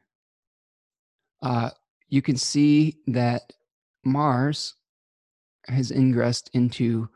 [1.42, 1.70] Uh,
[2.09, 3.53] you can see that
[4.05, 4.74] Mars
[5.66, 7.09] has ingressed into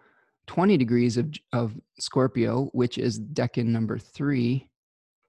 [0.47, 4.69] 20 degrees of, of Scorpio, which is decan number three,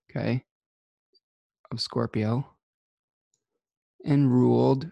[0.09, 0.43] okay,
[1.71, 2.47] of Scorpio,
[4.05, 4.89] and ruled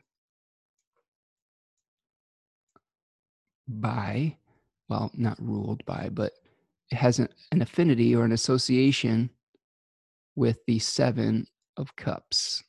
[3.68, 4.36] by,
[4.94, 6.34] well, not ruled by, but
[6.92, 9.32] it has an, an affinity or an association
[10.36, 12.64] with the Seven of Cups.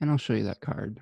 [0.00, 1.00] And I'll show you that card.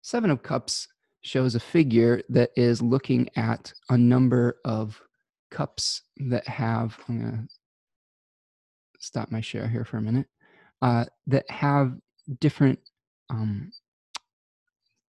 [0.00, 0.88] Seven of Cups
[1.20, 5.00] shows a figure that is looking at a number of
[5.52, 7.48] cups that have, I'm going to
[8.98, 10.26] stop my share here for a minute,
[10.80, 11.94] uh, that have
[12.40, 12.80] different
[13.30, 13.70] um,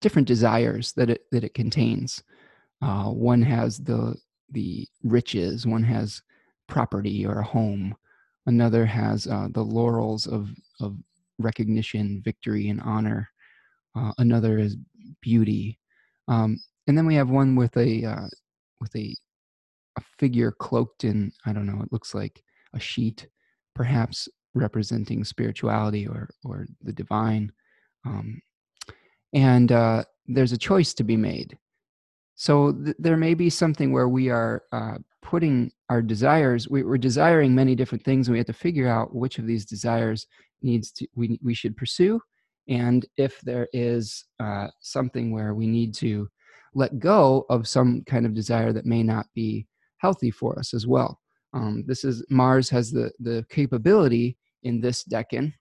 [0.02, 2.22] different desires that it that it contains.
[2.82, 4.14] Uh, one has the
[4.50, 6.20] the riches, one has
[6.68, 7.94] property or a home,
[8.46, 10.96] another has uh, the laurels of of
[11.38, 13.28] recognition, victory, and honor.
[13.94, 14.76] Uh, another is
[15.20, 15.78] beauty,
[16.28, 18.28] um, and then we have one with a uh,
[18.80, 19.14] with a
[19.96, 21.82] a figure cloaked in I don't know.
[21.82, 22.42] It looks like
[22.74, 23.28] a sheet,
[23.74, 27.52] perhaps representing spirituality or or the divine.
[28.04, 28.40] Um,
[29.32, 31.56] and uh, there's a choice to be made.
[32.42, 36.68] So th- there may be something where we are uh, putting our desires.
[36.68, 39.64] We, are desiring many different things, and we have to figure out which of these
[39.64, 40.26] desires
[40.60, 42.20] needs to we we should pursue,
[42.66, 46.28] and if there is uh, something where we need to
[46.74, 49.68] let go of some kind of desire that may not be
[49.98, 51.20] healthy for us as well.
[51.54, 55.52] Um, this is Mars has the the capability in this decan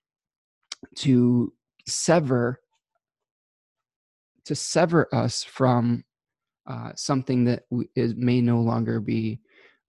[0.95, 1.53] to
[1.85, 2.59] sever
[4.45, 6.03] to sever us from
[6.71, 7.63] uh, something that
[7.95, 9.39] is, may no longer be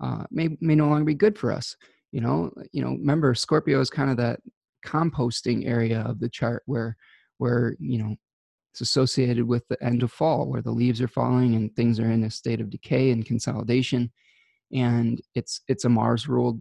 [0.02, 1.76] uh, may may no longer be good for us.
[2.10, 2.90] You know, you know.
[2.90, 4.40] Remember, Scorpio is kind of that
[4.84, 6.96] composting area of the chart where
[7.38, 8.16] where you know
[8.72, 12.10] it's associated with the end of fall where the leaves are falling and things are
[12.10, 14.10] in a state of decay and consolidation
[14.72, 16.60] and it's it's a mars ruled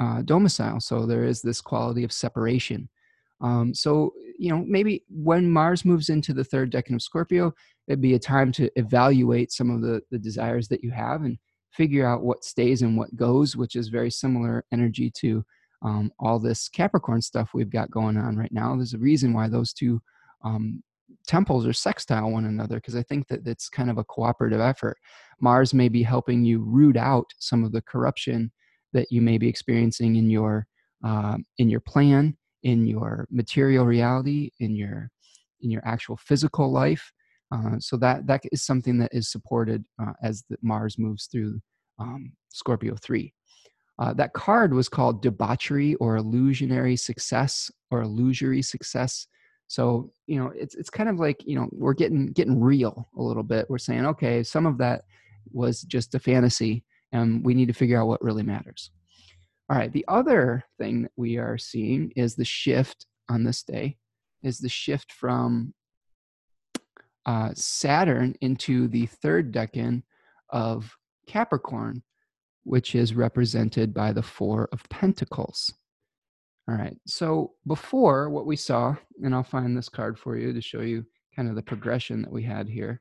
[0.00, 2.88] uh, domicile so there is this quality of separation
[3.40, 7.52] um, so you know maybe when mars moves into the third decan of scorpio
[7.88, 11.38] it'd be a time to evaluate some of the the desires that you have and
[11.72, 15.44] figure out what stays and what goes which is very similar energy to
[15.82, 18.74] um, all this Capricorn stuff we've got going on right now.
[18.76, 20.00] There's a reason why those two
[20.44, 20.82] um,
[21.26, 24.96] temples are sextile one another because I think that it's kind of a cooperative effort.
[25.40, 28.52] Mars may be helping you root out some of the corruption
[28.92, 30.66] that you may be experiencing in your
[31.02, 35.10] uh, in your plan, in your material reality, in your
[35.62, 37.12] in your actual physical life.
[37.52, 41.60] Uh, so that that is something that is supported uh, as the Mars moves through
[41.98, 43.32] um, Scorpio three.
[43.98, 49.26] Uh, that card was called debauchery or illusionary success or illusory success.
[49.66, 53.22] So you know, it's it's kind of like you know we're getting getting real a
[53.22, 53.66] little bit.
[53.68, 55.02] We're saying, okay, some of that
[55.52, 58.90] was just a fantasy, and we need to figure out what really matters.
[59.70, 59.92] All right.
[59.92, 63.96] The other thing that we are seeing is the shift on this day,
[64.42, 65.72] is the shift from
[67.24, 70.02] uh, Saturn into the third decan
[70.50, 70.96] of
[71.28, 72.02] Capricorn
[72.64, 75.72] which is represented by the Four of Pentacles.
[76.68, 80.60] All right, so before what we saw, and I'll find this card for you to
[80.60, 81.04] show you
[81.34, 83.00] kind of the progression that we had here.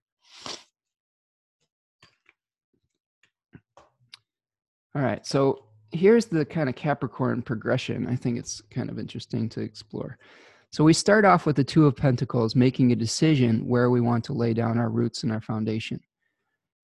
[4.96, 8.08] All right, so here's the kind of Capricorn progression.
[8.08, 10.18] I think it's kind of interesting to explore.
[10.72, 14.24] So we start off with the Two of Pentacles, making a decision where we want
[14.26, 16.00] to lay down our roots and our foundation.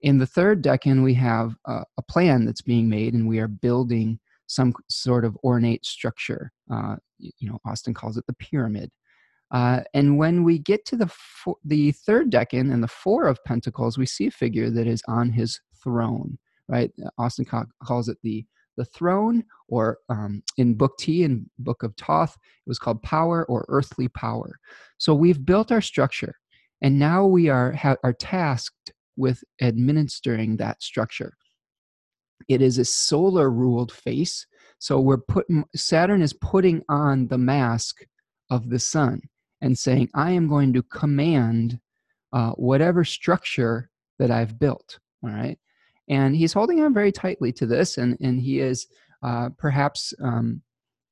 [0.02, 3.48] In the third decan, we have a, a plan that's being made, and we are
[3.48, 6.52] building some sort of ornate structure.
[6.72, 8.90] Uh, you know, Austin calls it the pyramid.
[9.52, 11.10] Uh, and when we get to the
[11.64, 15.30] the third decan and the four of pentacles, we see a figure that is on
[15.30, 16.38] his throne.
[16.68, 16.92] Right?
[17.20, 18.44] Austin ca- calls it the
[18.78, 23.46] the throne, or um, in Book T and Book of Thoth, it was called power
[23.46, 24.60] or earthly power.
[24.98, 26.36] So we've built our structure.
[26.82, 31.34] and now we are ha- are tasked with administering that structure.
[32.48, 34.46] It is a solar ruled face,
[34.80, 38.06] so we're putting Saturn is putting on the mask
[38.52, 39.22] of the sun
[39.62, 41.80] and saying, "I am going to command
[42.34, 45.58] uh, whatever structure that I've built." All right,
[46.08, 48.88] and he's holding on very tightly to this, and and he is
[49.24, 50.62] uh, perhaps um,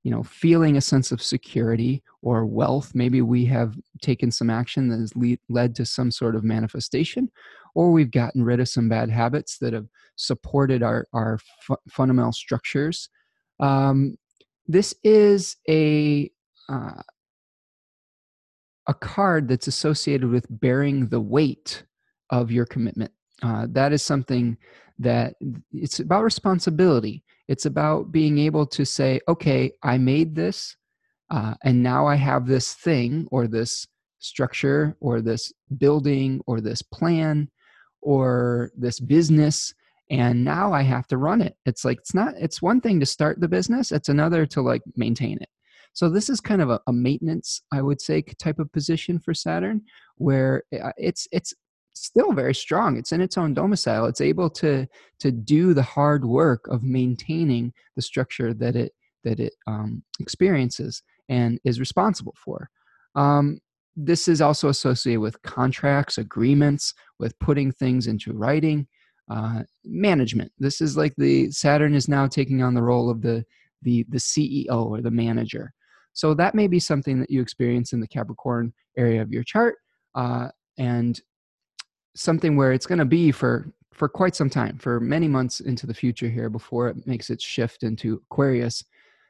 [0.04, 2.92] you know feeling a sense of security or wealth.
[2.94, 7.30] Maybe we have taken some action that has lead, led to some sort of manifestation
[7.76, 12.32] or we've gotten rid of some bad habits that have supported our our fu- fundamental
[12.32, 13.10] structures.
[13.60, 14.18] Um,
[14.68, 16.32] this is a
[16.70, 17.02] uh,
[18.88, 21.84] a card that's associated with bearing the weight
[22.30, 23.12] of your commitment.
[23.42, 24.58] Uh, that is something
[25.00, 25.36] that
[25.72, 27.24] it's about responsibility.
[27.48, 30.76] It's about being able to say, okay, I made this,
[31.30, 33.88] uh, and now I have this thing or this
[34.20, 37.50] structure or this building or this plan
[38.02, 39.74] or this business
[40.10, 41.56] and now i have to run it.
[41.66, 44.82] It's like it's not it's one thing to start the business it's another to like
[44.96, 45.50] maintain it.
[45.94, 49.34] So this is kind of a, a maintenance i would say type of position for
[49.34, 49.82] saturn
[50.18, 51.54] where uh, it's it's
[51.94, 52.98] still very strong.
[52.98, 54.06] It's in its own domicile.
[54.06, 54.88] It's able to
[55.20, 61.02] to do the hard work of maintaining the structure that it that it um, experiences
[61.30, 62.70] and is responsible for.
[63.16, 63.60] Um,
[63.96, 68.88] this is also associated with contracts, agreements, with putting things into writing,
[69.30, 70.52] uh, management.
[70.58, 73.46] This is like the Saturn is now taking on the role of the
[73.84, 75.74] the the CEO or the manager.
[76.14, 79.76] So that may be something that you experience in the Capricorn area of your chart.
[80.16, 81.20] Uh, and
[82.16, 85.86] something where it's going to be for for quite some time, for many months into
[85.86, 88.84] the future here before it makes its shift into Aquarius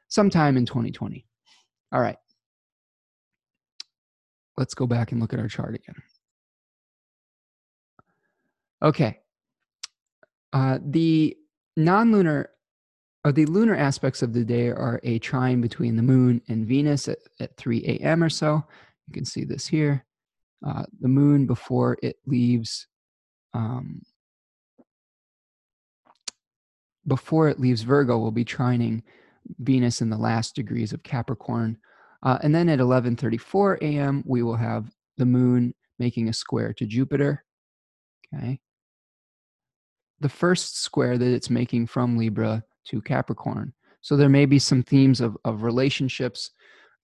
[0.08, 1.26] sometime in 2020.
[1.92, 2.18] All right.
[4.56, 5.96] Let's go back and look at our chart again.
[8.82, 9.20] Okay.
[10.54, 11.36] Uh, the
[11.76, 12.50] non-lunar
[13.26, 17.08] or the lunar aspects of the day are a trine between the moon and Venus
[17.08, 18.24] at, at 3 a.m.
[18.24, 18.64] or so.
[19.08, 20.06] You can see this here
[20.66, 22.88] uh, the moon before it leaves
[23.54, 24.02] um,
[27.06, 29.04] before it leaves Virgo will be trining
[29.60, 31.78] Venus in the last degrees of Capricorn.
[32.24, 34.24] Uh, and then at 11:34 a.m.
[34.26, 37.44] we will have the moon making a square to Jupiter.
[38.34, 38.60] Okay.
[40.22, 43.74] The first square that it's making from Libra to Capricorn.
[44.02, 46.52] So there may be some themes of, of relationships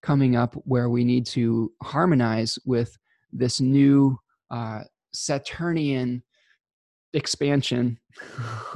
[0.01, 2.97] coming up where we need to harmonize with
[3.31, 4.17] this new
[4.51, 4.81] uh,
[5.13, 6.23] Saturnian
[7.13, 7.99] expansion.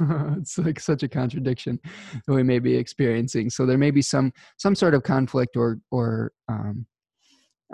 [0.36, 1.78] it's like such a contradiction
[2.26, 3.50] that we may be experiencing.
[3.50, 6.86] So there may be some some sort of conflict or or um,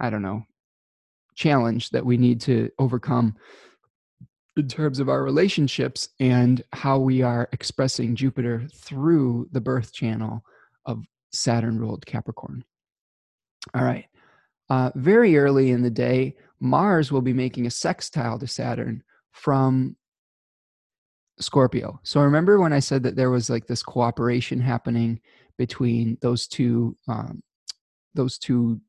[0.00, 0.44] I don't know
[1.40, 3.34] challenge that we need to overcome
[4.56, 10.42] in terms of our relationships and how we are expressing Jupiter through the birth channel
[10.84, 11.02] of
[11.32, 12.62] Saturn ruled Capricorn.
[13.74, 14.04] All right.
[14.70, 19.02] Uh, very early in the day, Mars will be making a sextile to Saturn
[19.32, 19.96] from
[21.40, 21.98] Scorpio.
[22.04, 25.20] So remember when I said that there was like this cooperation happening
[25.58, 27.42] between those two um,
[28.14, 28.80] those two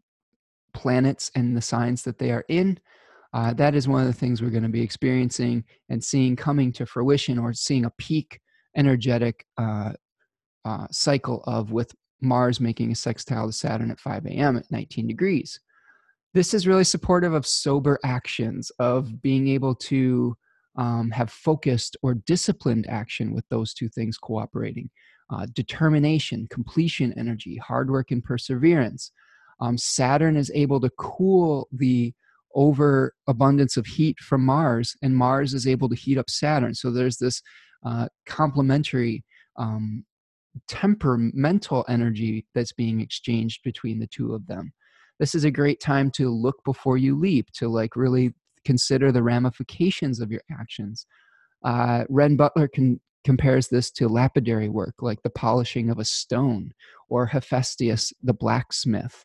[0.73, 2.79] planets and the signs that they are in.
[3.34, 6.71] Uh, that is one of the things we're going to be experiencing and seeing coming
[6.73, 8.39] to fruition, or seeing a peak
[8.75, 9.93] energetic uh,
[10.65, 14.57] uh, cycle of with Mars making a sextile to Saturn at 5 a.m.
[14.57, 15.59] at 19 degrees
[16.34, 20.36] this is really supportive of sober actions, of being able to
[20.77, 24.89] um, have focused or disciplined action with those two things cooperating.
[25.29, 29.11] Uh, determination, completion energy, hard work, and perseverance.
[29.59, 32.13] Um, Saturn is able to cool the
[32.53, 36.75] over abundance of heat from Mars, and Mars is able to heat up Saturn.
[36.75, 37.41] So there's this
[37.86, 39.23] uh, complementary
[39.57, 40.05] um,
[40.67, 44.73] temperamental energy that's being exchanged between the two of them
[45.22, 48.34] this is a great time to look before you leap, to like really
[48.65, 51.05] consider the ramifications of your actions.
[51.63, 56.72] Uh, Renn Butler can, compares this to lapidary work, like the polishing of a stone,
[57.07, 59.24] or Hephaestus the blacksmith,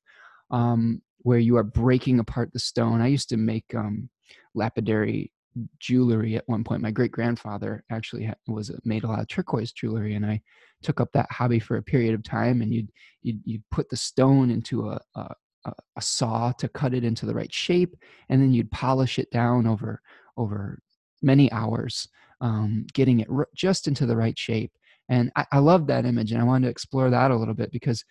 [0.50, 3.00] um, where you are breaking apart the stone.
[3.00, 4.10] I used to make um,
[4.54, 5.32] lapidary
[5.78, 6.82] jewelry at one point.
[6.82, 10.42] My great grandfather actually was made a lot of turquoise jewelry, and I
[10.82, 12.60] took up that hobby for a period of time.
[12.60, 12.90] And you'd
[13.22, 15.34] you'd, you'd put the stone into a, a,
[15.66, 17.96] a, a saw to cut it into the right shape,
[18.28, 20.00] and then you'd polish it down over
[20.36, 20.78] over
[21.22, 22.08] many hours,
[22.40, 24.72] um, getting it r- just into the right shape.
[25.08, 27.70] And I, I love that image, and I wanted to explore that a little bit
[27.72, 28.04] because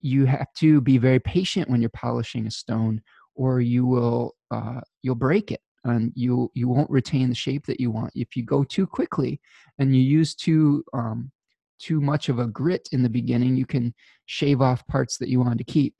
[0.00, 3.00] you have to be very patient when you're polishing a stone,
[3.34, 5.60] or you will uh, you'll break it.
[5.84, 9.40] and you you won't retain the shape that you want if you go too quickly
[9.78, 11.30] and you use too um,
[11.78, 13.94] too much of a grit in the beginning you can
[14.26, 15.94] shave off parts that you want to keep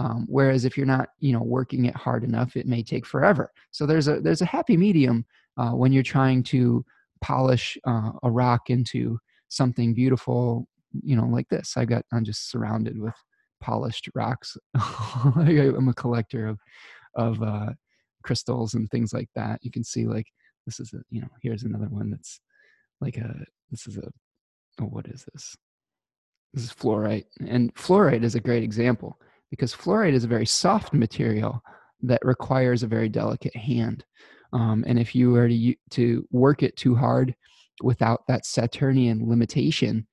[0.00, 3.52] um, whereas if you're not you know working it hard enough it may take forever.
[3.70, 5.26] So there's a there's a happy medium
[5.58, 6.84] uh, when you're trying to
[7.20, 10.66] polish uh, a rock into something beautiful
[11.02, 11.76] you know like this.
[11.76, 13.14] I got i'm just surrounded with
[13.60, 14.56] polished rocks.
[14.74, 16.58] I'm a collector of
[17.14, 17.70] of uh,
[18.22, 19.60] crystals and things like that.
[19.62, 20.26] You can see like
[20.66, 22.40] this is a you know here's another one that's
[23.02, 24.10] like a this is a
[24.80, 25.54] oh what is this?
[26.54, 27.26] This is fluorite.
[27.46, 29.18] And fluorite is a great example
[29.50, 31.62] because fluorite is a very soft material
[32.02, 34.04] that requires a very delicate hand.
[34.52, 37.34] Um, and if you were to to work it too hard
[37.82, 40.06] without that saturnian limitation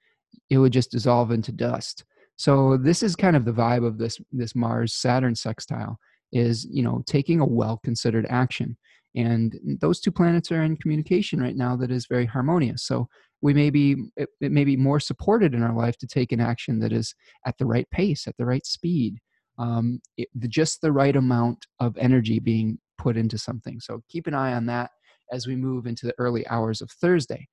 [0.49, 2.05] it would just dissolve into dust.
[2.37, 5.97] So this is kind of the vibe of this this mars saturn sextile
[6.31, 8.77] is you know taking a well considered action.
[9.15, 12.83] And those two planets are in communication right now that is very harmonious.
[12.83, 13.07] So
[13.41, 16.39] we may be it, it, may be more supported in our life to take an
[16.39, 17.15] action that is
[17.45, 19.17] at the right pace at the right speed
[19.57, 24.33] um, it, just the right amount of energy being put into something so keep an
[24.33, 24.91] eye on that
[25.31, 27.47] as we move into the early hours of thursday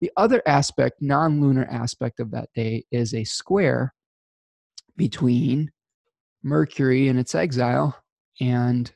[0.00, 3.94] the other aspect non-lunar aspect of that day is a square
[4.96, 5.70] between
[6.42, 7.96] mercury in its exile
[8.40, 8.92] and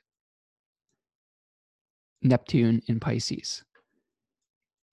[2.23, 3.65] Neptune in Pisces.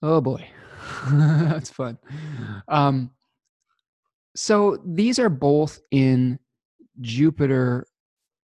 [0.02, 0.48] Oh boy,
[1.10, 1.98] that's fun.
[2.68, 3.10] Um,
[4.34, 6.38] so these are both in
[7.00, 7.86] Jupiter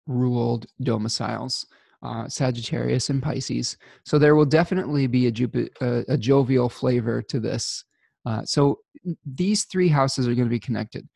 [0.07, 1.67] ruled domiciles,
[2.03, 3.77] uh, Sagittarius and Pisces.
[4.05, 7.85] So there will definitely be a, a jovial flavor to this.
[8.25, 8.79] Uh, so
[9.25, 11.09] these three houses are going to be connected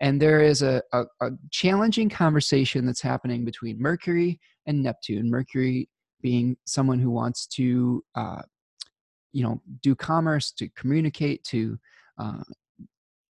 [0.00, 5.88] and there is a, a, a, challenging conversation that's happening between mercury and neptune mercury
[6.20, 8.42] being someone who wants to uh,
[9.32, 11.78] you know do commerce to communicate to
[12.18, 12.42] uh,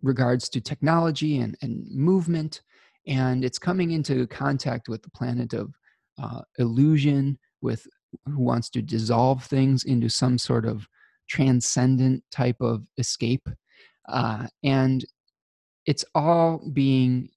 [0.02, 2.62] regards to technology and, and movement
[3.08, 5.74] and it's coming into contact with the planet of
[6.22, 7.86] uh, illusion with
[8.26, 10.86] who wants to dissolve things into some sort of
[11.28, 13.48] transcendent type of escape
[14.08, 15.04] uh, and
[15.86, 17.28] it's all being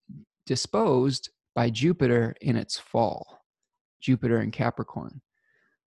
[0.46, 3.42] disposed by Jupiter in its fall,
[4.02, 5.22] Jupiter in Capricorn.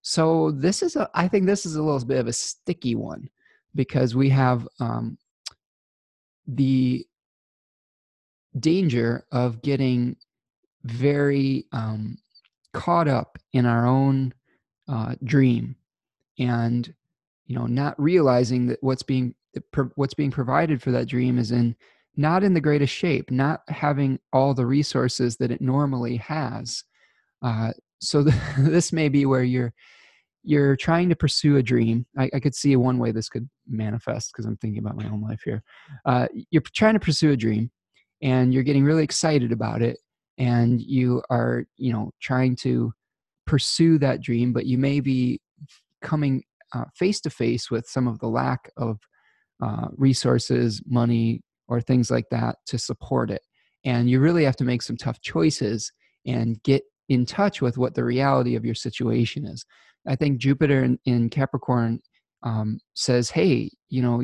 [0.02, 3.28] So this is a, I think this is a little bit of a sticky one
[3.74, 5.18] because we have um,
[6.46, 7.06] the
[8.58, 10.16] danger of getting
[10.84, 12.16] very um,
[12.72, 14.34] caught up in our own
[14.88, 15.76] uh, dream
[16.38, 16.92] and
[17.46, 19.34] you know not realizing that what's being
[19.94, 21.76] what's being provided for that dream is in
[22.16, 26.84] not in the greatest shape, not having all the resources that it normally has.
[27.42, 28.22] Uh, so
[28.58, 29.72] this may be where you're
[30.46, 32.04] you're trying to pursue a dream.
[32.18, 35.22] I, I could see one way this could manifest because I'm thinking about my own
[35.22, 35.62] life here.
[36.04, 37.70] Uh, you're trying to pursue a dream,
[38.22, 39.98] and you're getting really excited about it,
[40.38, 42.92] and you are you know trying to
[43.46, 45.40] pursue that dream, but you may be
[46.02, 46.42] coming
[46.94, 48.98] face to face with some of the lack of
[49.62, 53.42] uh, resources, money, or things like that to support it.
[53.84, 55.92] And you really have to make some tough choices
[56.26, 59.64] and get in touch with what the reality of your situation is.
[60.06, 62.00] I think Jupiter in, in Capricorn
[62.42, 64.22] um, says, hey, you know,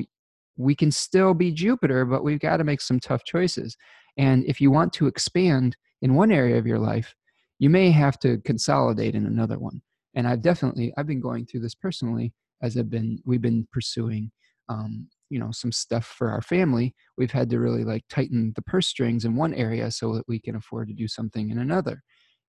[0.61, 3.77] we can still be Jupiter, but we've got to make some tough choices.
[4.17, 7.15] And if you want to expand in one area of your life,
[7.59, 9.83] you may have to consolidate in another one.
[10.15, 12.33] And I've definitely I've been going through this personally
[12.63, 14.33] as I've been we've been pursuing
[14.69, 18.63] um, you know some stuff for our family we've had to really like tighten the
[18.63, 22.03] purse strings in one area so that we can afford to do something in another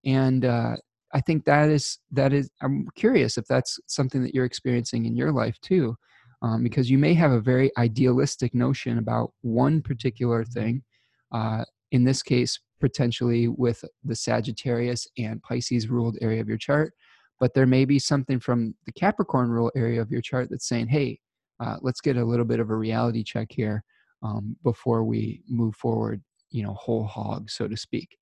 [0.03, 0.75] and uh,
[1.13, 5.15] i think that is that is i'm curious if that's something that you're experiencing in
[5.15, 5.95] your life too
[6.41, 10.83] um, because you may have a very idealistic notion about one particular thing
[11.31, 16.93] uh, in this case potentially with the sagittarius and pisces ruled area of your chart
[17.39, 20.87] but there may be something from the capricorn rule area of your chart that's saying
[20.87, 21.19] hey
[21.61, 23.83] uh, let's get a little bit of a reality check here
[24.23, 28.17] um, before we move forward, you know, whole hog, so to speak.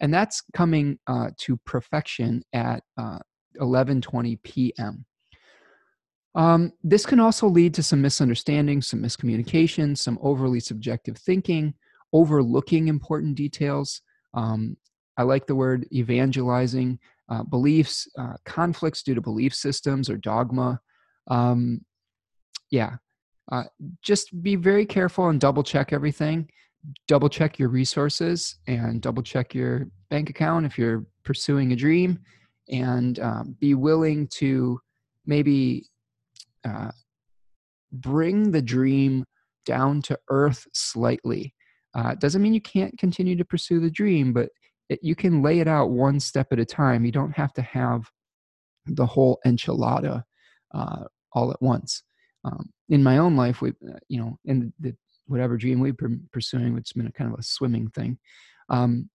[0.00, 2.82] And that's coming uh, to perfection at
[3.60, 5.04] 11:20 uh, p.m.
[6.34, 11.74] Um, this can also lead to some misunderstandings, some miscommunication, some overly subjective thinking,
[12.12, 14.00] overlooking important details.
[14.34, 14.76] Um,
[15.16, 20.80] I like the word evangelizing, uh, beliefs, uh, conflicts due to belief systems or dogma,
[21.28, 21.80] um,
[22.70, 22.96] yeah,
[23.52, 23.64] uh,
[24.02, 26.48] just be very careful and double check everything.
[27.08, 32.18] Double check your resources and double check your bank account if you're pursuing a dream,
[32.68, 34.78] and um, be willing to
[35.24, 35.86] maybe
[36.64, 36.90] uh,
[37.92, 39.24] bring the dream
[39.66, 41.54] down to earth slightly.
[41.94, 44.48] Uh, doesn't mean you can't continue to pursue the dream, but
[44.88, 47.04] it, you can lay it out one step at a time.
[47.04, 48.10] You don't have to have
[48.86, 50.24] the whole enchilada
[50.74, 52.02] uh, all at once.
[52.44, 54.94] Um, in my own life, we, uh, you know, in the,
[55.26, 58.18] whatever dream we've been pursuing, which has been a kind of a swimming thing,
[58.68, 59.08] um,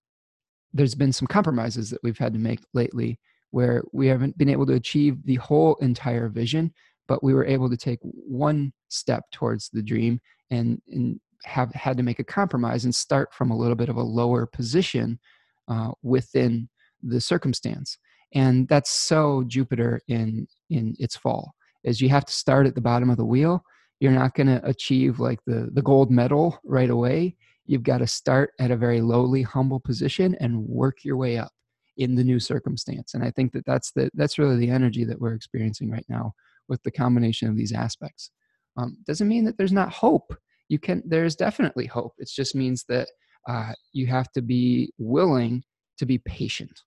[0.74, 3.20] there's been some compromises that we've had to make lately
[3.52, 6.72] where we haven't been able to achieve the whole entire vision,
[7.10, 11.98] but we were able to take one step towards the dream and, and have had
[11.98, 15.20] to make a compromise and start from a little bit of a lower position
[15.68, 16.70] uh, within
[17.02, 17.98] the circumstance.
[18.34, 22.82] And that's so Jupiter in in its fall, is you have to start at the
[22.82, 23.64] bottom of the wheel.
[24.00, 27.36] You're not going to achieve like the the gold medal right away.
[27.66, 31.52] You've got to start at a very lowly, humble position and work your way up
[31.98, 33.16] in the new circumstance.
[33.16, 36.34] And I think that that's the that's really the energy that we're experiencing right now
[36.70, 38.32] with the combination of these aspects.
[38.78, 40.34] Um, doesn't mean that there's not hope.
[40.70, 41.04] You can.
[41.06, 42.14] There's definitely hope.
[42.20, 43.10] It just means that
[43.50, 45.64] uh, you have to be willing
[45.98, 46.80] to be patient.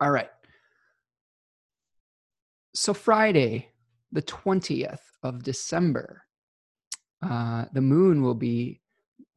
[0.00, 0.28] All right.
[2.74, 3.70] So Friday,
[4.12, 6.22] the twentieth of December,
[7.22, 8.82] uh, the moon will be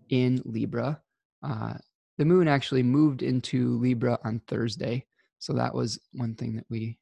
[0.09, 0.99] in Libra.
[1.41, 1.75] Uh,
[2.17, 5.05] the moon actually moved into Libra on Thursday.
[5.37, 6.97] So that was one thing that we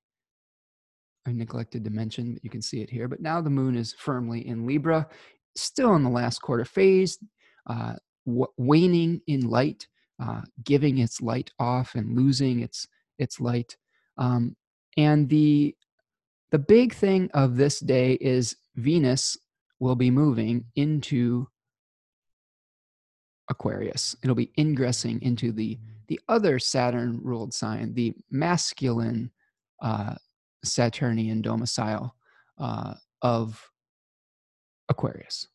[1.34, 3.08] Neglected to mention, but you can see it here.
[3.08, 5.08] But now the moon is firmly in Libra,
[5.56, 7.18] still in the last quarter phase,
[7.68, 9.88] uh, w- waning in light,
[10.22, 12.88] uh, giving its light off and losing its
[13.20, 13.76] its light.
[14.18, 14.56] Um,
[14.96, 15.76] and the
[16.52, 19.38] the big thing of this day is Venus
[19.80, 21.48] will be moving into
[23.50, 24.16] Aquarius.
[24.24, 29.32] It'll be ingressing into the the other Saturn ruled sign, the masculine
[29.82, 30.16] uh,
[30.64, 32.16] Saturnian domicile
[32.58, 33.70] uh, of
[34.90, 35.48] Aquarius.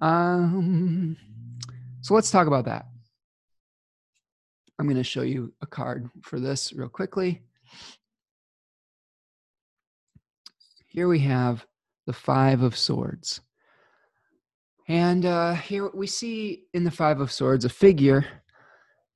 [0.00, 1.16] Um,
[2.00, 2.86] so let's talk about that.
[4.78, 7.42] I'm going to show you a card for this real quickly.
[10.86, 11.64] Here we have
[12.06, 13.40] the Five of Swords.
[14.88, 18.26] And uh, here we see in the Five of Swords a figure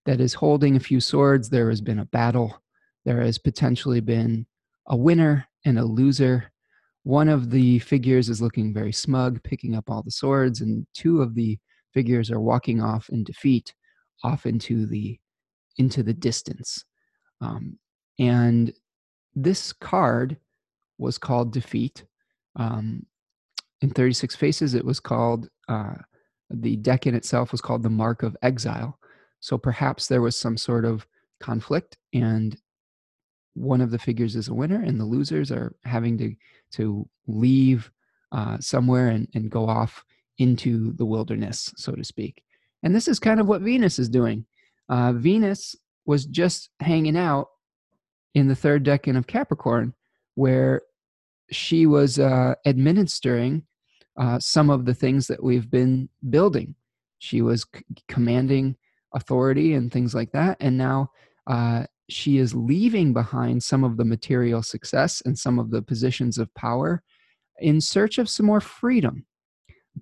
[0.07, 1.51] that is holding a few swords.
[1.51, 2.63] There has been a battle.
[3.05, 4.47] There has potentially been
[4.89, 6.51] a winner and a loser.
[7.05, 11.23] One of the figures is looking very smug, picking up all the swords, and two
[11.23, 11.59] of the
[11.95, 13.75] figures are walking off in defeat,
[14.25, 15.19] off into the
[15.79, 16.85] into the distance.
[17.41, 17.79] Um,
[18.19, 18.73] and
[19.35, 20.37] this card
[20.99, 22.05] was called defeat.
[22.57, 23.07] Um,
[23.81, 25.95] in 36 Faces, it was called, uh,
[26.51, 28.99] the deck in itself was called the Mark of Exile.
[29.39, 31.07] So perhaps there was some sort of
[31.41, 32.59] conflict, and
[33.59, 36.35] one of the figures is a winner, and the losers are having to,
[36.73, 37.91] to leave
[38.33, 40.05] uh, somewhere and, and go off
[40.39, 42.43] into the wilderness, so to speak.
[42.83, 44.47] And this is kind of what Venus is doing.
[44.89, 45.75] Uh, Venus
[46.07, 47.49] was just hanging out
[48.35, 49.95] in the third decan of Capricorn,
[50.35, 50.83] where
[51.51, 53.65] she was uh, administering
[54.17, 56.75] uh, some of the things that we've been building.
[57.19, 58.77] She was c- commanding
[59.15, 60.59] authority and things like that.
[60.61, 61.11] And now
[61.47, 66.39] uh, she is leaving behind some of the material success and some of the positions
[66.39, 67.03] of power
[67.61, 69.27] in search of some more freedom.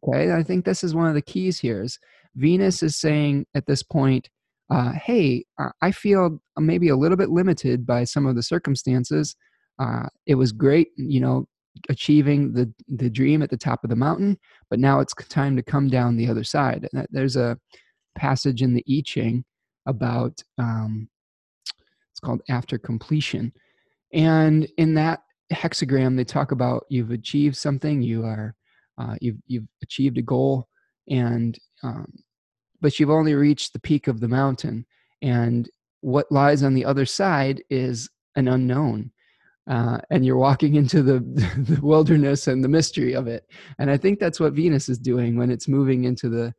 [0.05, 1.83] Okay, I think this is one of the keys here.
[1.83, 1.99] Is
[2.35, 4.29] Venus is saying at this point,
[4.71, 5.45] uh, "Hey,
[5.81, 9.35] I feel maybe a little bit limited by some of the circumstances.
[9.79, 11.47] Uh, it was great, you know,
[11.89, 14.39] achieving the the dream at the top of the mountain
[14.71, 17.59] but now it's time to come down the other side and there's a
[18.17, 19.45] passage in the i ching
[19.87, 21.09] about um,
[22.17, 23.53] it's called after completion
[24.15, 25.21] and in that
[25.53, 28.55] hexagram they talk about you've achieved something you are
[28.97, 30.67] uh, you've you've achieved a goal
[31.11, 32.11] and um,
[32.81, 34.87] but you've only reached the peak of the mountain
[35.21, 35.69] and
[36.01, 39.11] what lies on the other side is an unknown
[39.69, 41.19] uh, and you're walking into the,
[41.59, 43.45] the wilderness and the mystery of it.
[43.79, 46.55] And I think that's what Venus is doing when it's moving into the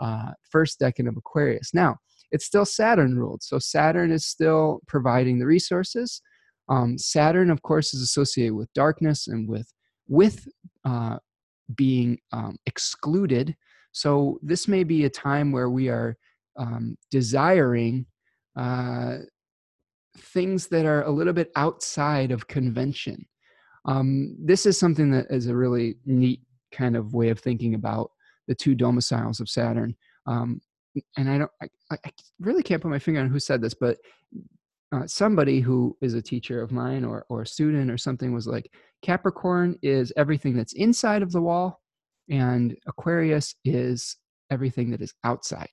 [0.00, 1.74] uh, first decan of Aquarius.
[1.74, 1.98] Now,
[2.32, 6.20] it's still Saturn ruled, so Saturn is still providing the resources.
[6.68, 9.72] Um, Saturn, of course, is associated with darkness and with
[10.08, 10.48] with
[10.84, 11.18] uh,
[11.74, 13.54] being um, excluded.
[13.92, 16.16] So this may be a time where we are
[16.58, 18.06] um, desiring
[18.56, 19.18] uh,
[20.18, 23.26] things that are a little bit outside of convention.
[23.84, 26.40] Um, this is something that is a really neat
[26.72, 28.10] kind of way of thinking about
[28.48, 29.94] the two domiciles of Saturn.
[30.26, 30.60] Um,
[31.16, 33.98] and I don't, I, I, really can't put my finger on who said this, but
[34.92, 38.46] uh, somebody who is a teacher of mine or or a student or something was
[38.46, 38.70] like,
[39.00, 41.80] Capricorn is everything that's inside of the wall,
[42.28, 44.16] and Aquarius is
[44.50, 45.70] everything that is outside.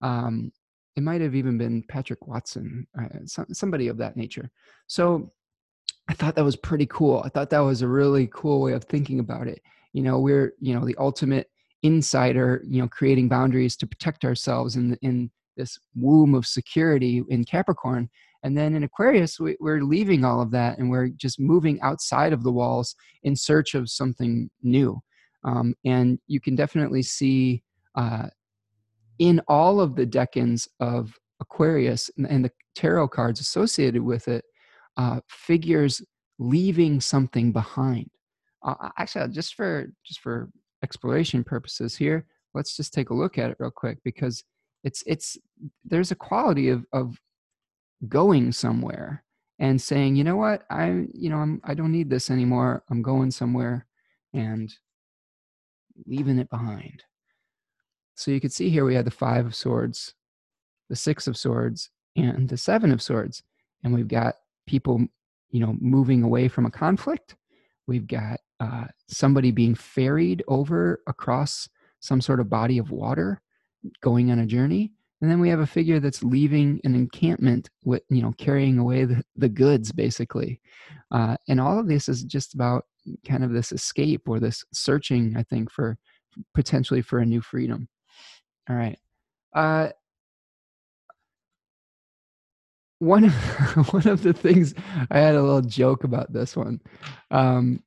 [0.00, 0.50] Um,
[0.96, 4.50] it might have even been Patrick Watson, uh, some, somebody of that nature.
[4.86, 5.30] So
[6.08, 7.22] I thought that was pretty cool.
[7.24, 9.60] I thought that was a really cool way of thinking about it.
[9.92, 11.48] You know, we're you know the ultimate
[11.86, 12.62] insider.
[12.66, 18.10] You know, creating boundaries to protect ourselves in in this womb of security in Capricorn,
[18.46, 22.32] and then in Aquarius, we, are leaving all of that and we're just moving outside
[22.32, 25.00] of the walls in search of something new.
[25.42, 27.64] Um, and you can definitely see
[27.96, 28.28] uh,
[29.18, 34.44] in all of the decans of Aquarius and, and the tarot cards associated with it,
[34.96, 36.00] uh, figures
[36.38, 38.08] leaving something behind.
[38.62, 40.50] Uh, actually, just for just for
[40.86, 44.44] exploration purposes here, let's just take a look at it real quick because
[44.84, 45.36] it's it's
[45.84, 47.20] there's a quality of of
[48.08, 49.24] going somewhere
[49.58, 52.84] and saying, you know what, I you know I'm I don't need this anymore.
[52.88, 53.86] I'm going somewhere
[54.32, 54.72] and
[56.06, 57.02] leaving it behind.
[58.14, 60.14] So you can see here we had the five of swords,
[60.88, 63.42] the six of swords, and the seven of swords.
[63.82, 64.36] And we've got
[64.68, 65.04] people,
[65.50, 67.34] you know, moving away from a conflict.
[67.88, 71.68] We've got uh, somebody being ferried over across
[72.00, 73.40] some sort of body of water,
[74.00, 74.92] going on a journey.
[75.20, 79.04] And then we have a figure that's leaving an encampment with, you know, carrying away
[79.06, 80.60] the, the goods, basically.
[81.10, 82.84] Uh, and all of this is just about
[83.26, 85.96] kind of this escape or this searching, I think, for
[86.54, 87.88] potentially for a new freedom.
[88.68, 88.98] All right.
[89.54, 89.88] Uh,
[92.98, 93.32] one of
[93.92, 94.74] one of the things
[95.10, 96.80] I had a little joke about this one.
[97.30, 97.82] Um,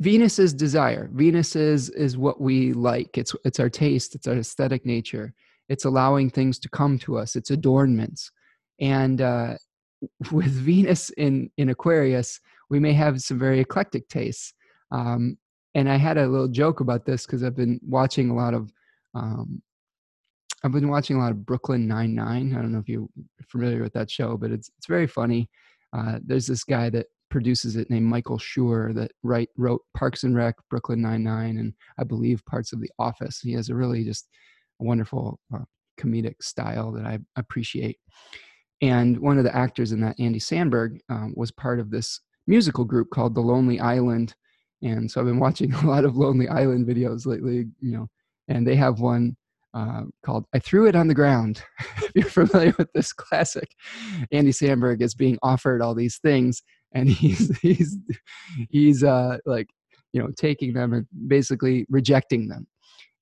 [0.00, 1.10] Venus is desire.
[1.12, 3.18] Venus is is what we like.
[3.18, 4.14] It's it's our taste.
[4.14, 5.34] It's our aesthetic nature.
[5.68, 7.36] It's allowing things to come to us.
[7.36, 8.32] It's adornments.
[8.80, 9.54] And uh,
[10.32, 12.40] with Venus in in Aquarius,
[12.70, 14.54] we may have some very eclectic tastes.
[14.90, 15.36] Um,
[15.74, 18.72] and I had a little joke about this because I've been watching a lot of
[19.14, 19.60] um,
[20.64, 22.54] I've been watching a lot of Brooklyn Nine Nine.
[22.54, 23.06] I don't know if you're
[23.48, 25.50] familiar with that show, but it's it's very funny.
[25.92, 30.36] Uh, there's this guy that produces it named Michael Schur that write wrote Parks and
[30.36, 33.40] Rec, Brooklyn Nine Nine, and I believe parts of The Office.
[33.40, 34.28] He has a really just
[34.78, 35.64] wonderful uh,
[35.98, 37.98] comedic style that I appreciate.
[38.82, 42.84] And one of the actors in that, Andy Samberg, um, was part of this musical
[42.84, 44.34] group called The Lonely Island.
[44.82, 48.08] And so I've been watching a lot of Lonely Island videos lately, you know,
[48.48, 49.36] and they have one
[49.74, 51.62] uh, called I Threw It on the Ground.
[52.14, 53.68] if you're familiar with this classic,
[54.32, 56.62] Andy Samberg is being offered all these things,
[56.92, 57.98] and he's he's
[58.68, 59.68] he's uh, like
[60.12, 62.66] you know taking them and basically rejecting them.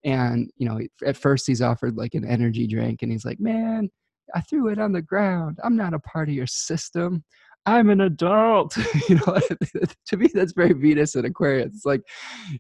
[0.04, 3.90] And you know, at first he's offered like an energy drink, and he's like, "Man,
[4.34, 5.58] I threw it on the ground.
[5.64, 7.24] I'm not a part of your system.
[7.66, 8.76] I'm an adult.
[9.08, 9.38] you know,
[10.06, 11.74] to me that's very Venus and Aquarius.
[11.74, 12.02] It's like,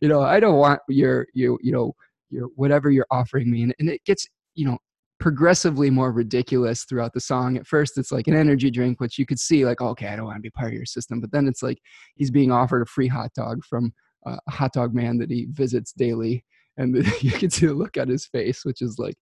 [0.00, 1.94] you know, I don't want your you you know
[2.30, 4.78] your whatever you're offering me and, and it gets you know
[5.18, 9.26] progressively more ridiculous throughout the song at first it's like an energy drink which you
[9.26, 11.48] could see like okay i don't want to be part of your system but then
[11.48, 11.78] it's like
[12.14, 13.92] he's being offered a free hot dog from
[14.26, 16.44] uh, a hot dog man that he visits daily
[16.76, 19.16] and you can see the look on his face which is like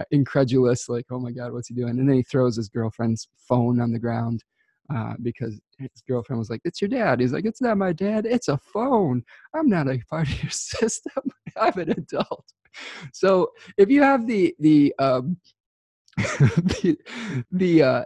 [0.00, 3.28] uh, incredulous like oh my god what's he doing and then he throws his girlfriend's
[3.36, 4.42] phone on the ground
[4.94, 8.26] uh, because his girlfriend was like, "It's your dad." He's like, "It's not my dad.
[8.26, 9.24] It's a phone.
[9.54, 11.24] I'm not a part of your system.
[11.56, 12.44] I'm an adult."
[13.12, 15.36] So if you have the the um,
[16.16, 16.96] the,
[17.50, 18.04] the uh,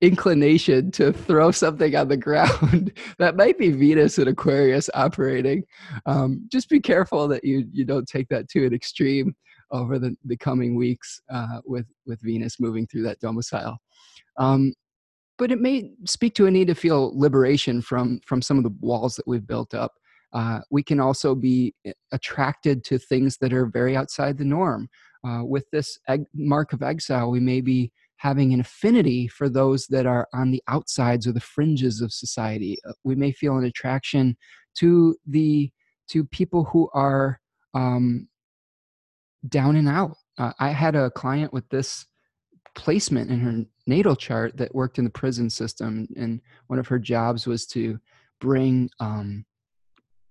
[0.00, 5.64] inclination to throw something on the ground that might be venus and aquarius operating.
[6.06, 9.34] Um, just be careful that you you don't take that to an extreme
[9.70, 13.78] over the, the coming weeks uh, with with venus moving through that domicile.
[14.36, 14.72] Um,
[15.36, 18.74] but it may speak to a need to feel liberation from from some of the
[18.80, 19.92] walls that we've built up
[20.32, 24.88] uh, we can also be eh, attracted to things that are very outside the norm.
[25.26, 29.86] Uh, with this egg, mark of exile we may be having an affinity for those
[29.86, 32.76] that are on the outsides or the fringes of society.
[32.88, 34.36] Uh, we may feel an attraction
[34.76, 35.70] to the
[36.08, 37.40] to people who are
[37.74, 38.28] um,
[39.48, 40.16] down and out.
[40.36, 42.06] Uh, i had a client with this
[42.74, 46.98] placement in her natal chart that worked in the prison system and one of her
[46.98, 47.98] jobs was to
[48.40, 49.44] bring um,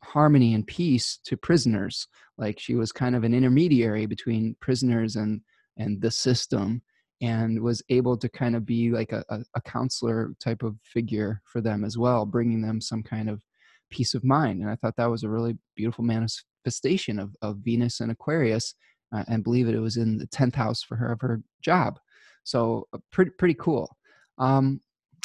[0.04, 5.42] harmony and peace to prisoners like she was kind of an intermediary between prisoners and
[5.78, 6.82] and the system
[7.22, 9.24] and was able to kind of be like a,
[9.56, 13.42] a, counselor type of figure for them as well bringing them some kind of
[13.90, 18.00] peace of mind and i thought that was a really beautiful manifestation of, of venus
[18.00, 18.76] and aquarius
[19.16, 22.00] uh, and believe it it was in the 10th house for her of her job
[22.44, 23.98] so uh, pretty pretty cool.
[24.38, 24.80] Um,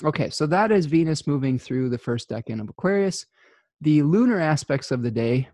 [0.05, 3.27] Okay, so that is Venus moving through the first decan of Aquarius.
[3.83, 5.49] The lunar aspects of the day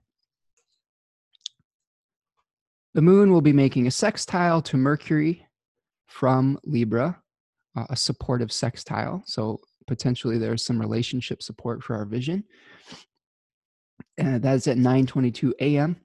[2.93, 5.47] the moon will be making a sextile to Mercury
[6.09, 7.23] from Libra,
[7.75, 9.23] uh, a supportive sextile.
[9.25, 12.45] So potentially there's some relationship support for our vision.
[14.19, 15.97] And that's at 9:22 a.m.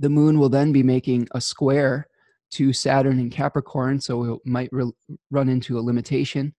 [0.00, 2.08] The moon will then be making a square
[2.52, 4.92] to Saturn in Capricorn, so we might re-
[5.30, 6.54] run into a limitation.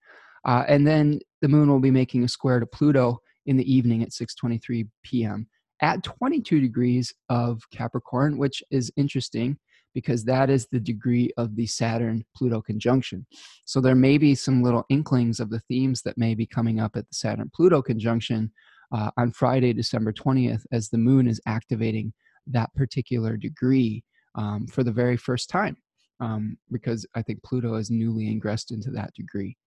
[0.45, 4.03] Uh, and then the moon will be making a square to Pluto in the evening
[4.03, 5.47] at 6:23 p.m.
[5.81, 9.57] at 22 degrees of Capricorn, which is interesting
[9.93, 13.25] because that is the degree of the Saturn Pluto conjunction.
[13.65, 16.95] So there may be some little inklings of the themes that may be coming up
[16.95, 18.51] at the Saturn Pluto conjunction
[18.93, 22.13] uh, on Friday, December 20th, as the moon is activating
[22.47, 24.03] that particular degree
[24.35, 25.77] um, for the very first time,
[26.19, 29.57] um, because I think Pluto is newly ingressed into that degree.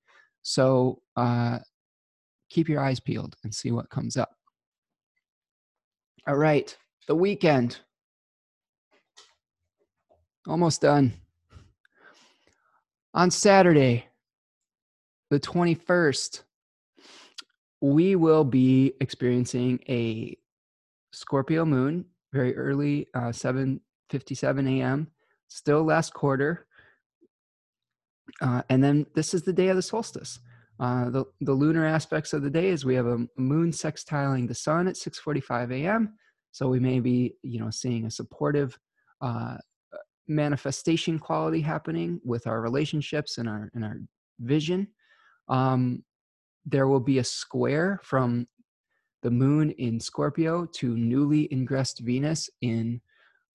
[0.42, 1.58] So uh,
[2.54, 4.36] keep your eyes peeled and see what comes up.
[6.26, 6.74] All right,
[7.08, 7.80] the weekend.
[10.46, 11.14] Almost done.
[13.12, 14.06] On Saturday,
[15.30, 16.42] the 21st,
[17.80, 20.36] we will be experiencing a
[21.12, 25.08] Scorpio moon very early, uh, 7:57 a.m.
[25.48, 26.66] Still last quarter,
[28.40, 30.40] uh, and then this is the day of the solstice.
[30.80, 34.54] Uh, the the lunar aspects of the day is we have a moon sextiling the
[34.54, 36.14] sun at 6:45 a.m.
[36.50, 38.78] So we may be, you know, seeing a supportive
[39.20, 39.56] uh,
[40.26, 44.00] manifestation quality happening with our relationships and our and our
[44.40, 44.88] vision.
[45.48, 46.04] Um,
[46.66, 48.46] there will be a square from
[49.22, 53.00] the moon in Scorpio to newly ingressed Venus in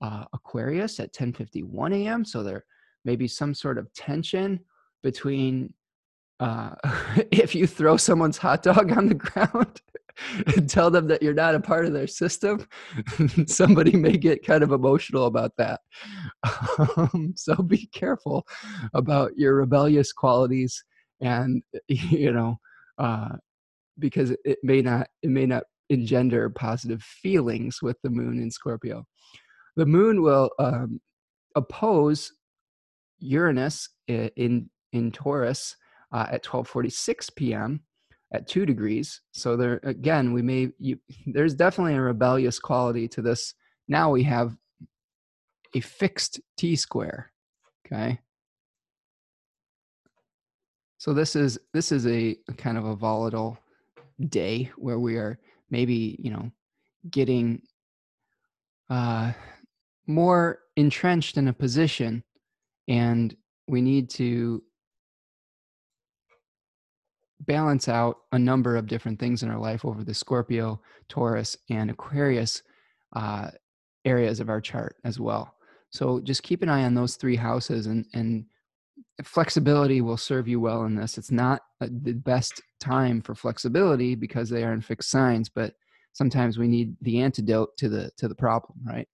[0.02, 2.24] uh, Aquarius at 10:51 a.m.
[2.24, 2.64] So there
[3.04, 4.60] may be some sort of tension
[5.04, 5.74] between
[6.40, 6.72] uh,
[7.32, 9.82] if you throw someone's hot dog on the ground
[10.56, 12.66] and tell them that you're not a part of their system,
[13.48, 15.82] somebody may get kind of emotional about that.
[16.98, 18.46] Um, so be careful
[18.94, 20.84] about your rebellious qualities,
[21.22, 22.58] and you know,
[22.98, 23.36] uh,
[23.98, 29.06] because it may not it may not engender positive feelings with the moon in Scorpio.
[29.76, 31.00] The moon will um,
[31.56, 32.34] oppose
[33.20, 35.76] Uranus in in Taurus
[36.12, 37.82] uh, at 12:46 p.m.
[38.34, 39.22] at two degrees.
[39.32, 43.54] So there again, we may you, there's definitely a rebellious quality to this.
[43.88, 44.56] Now we have
[45.76, 47.32] a fixed t square.
[47.86, 48.20] Okay.
[50.98, 53.58] So this is this is a, a kind of a volatile
[54.28, 55.40] day where we are
[55.70, 56.52] maybe you know
[57.10, 57.62] getting
[58.90, 59.32] uh,
[60.08, 62.24] more entrenched in a position
[62.88, 63.36] and
[63.68, 64.64] we need to
[67.42, 71.90] balance out a number of different things in our life over the Scorpio, Taurus, and
[71.90, 72.62] Aquarius
[73.16, 73.50] uh,
[74.06, 75.54] areas of our chart as well.
[75.92, 78.46] So just keep an eye on those three houses, and and
[79.24, 81.18] flexibility will serve you well in this.
[81.18, 85.74] It's not uh, the best time for flexibility because they are in fixed signs, but
[86.14, 89.08] sometimes we need the antidote to the to the problem, right?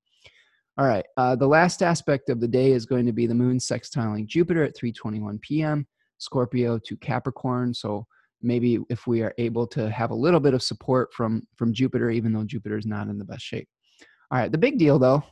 [0.77, 1.05] All right.
[1.15, 4.63] Uh, the last aspect of the day is going to be the moon sextiling Jupiter
[4.63, 5.87] at 3:21 p.m.
[6.17, 7.73] Scorpio to Capricorn.
[7.73, 8.05] So
[8.41, 12.09] maybe if we are able to have a little bit of support from from Jupiter,
[12.09, 13.67] even though Jupiter is not in the best shape.
[14.31, 14.51] All right.
[14.51, 15.23] The big deal, though,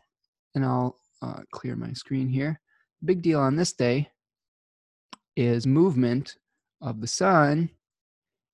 [0.56, 2.60] and I'll uh, clear my screen here.
[3.04, 4.10] Big deal on this day
[5.36, 6.36] is movement
[6.82, 7.70] of the sun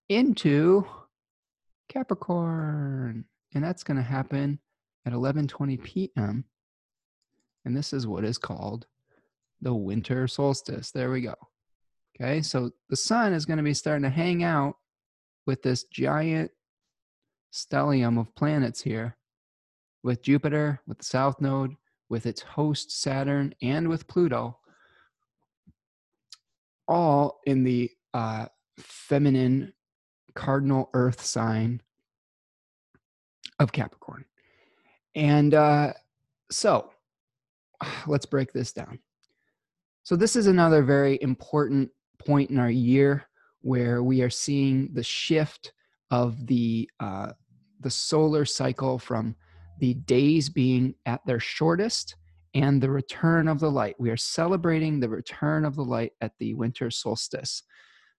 [0.07, 0.85] into
[1.89, 3.25] Capricorn.
[3.53, 4.59] And that's going to happen
[5.05, 6.45] at 11:20 p.m.
[7.65, 8.85] And this is what is called
[9.61, 10.91] the winter solstice.
[10.91, 11.35] There we go.
[12.21, 14.75] Okay, so the sun is going to be starting to hang out
[15.45, 16.51] with this giant
[17.53, 19.15] stellium of planets here
[20.03, 21.75] with Jupiter, with the south node,
[22.09, 24.57] with its host Saturn, and with Pluto,
[26.87, 28.47] all in the uh,
[28.77, 29.71] feminine
[30.35, 31.81] cardinal earth sign
[33.59, 34.25] of Capricorn.
[35.15, 35.93] And uh,
[36.51, 36.91] so
[38.07, 38.99] let's break this down.
[40.03, 43.25] So, this is another very important point in our year
[43.61, 45.73] where we are seeing the shift
[46.11, 47.31] of the uh,
[47.81, 49.35] the solar cycle from
[49.79, 52.15] the days being at their shortest
[52.53, 53.95] and the return of the light.
[53.99, 57.63] We are celebrating the return of the light at the winter solstice.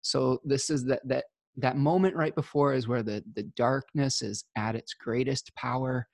[0.03, 1.24] So this is that that
[1.57, 6.07] that moment right before is where the the darkness is at its greatest power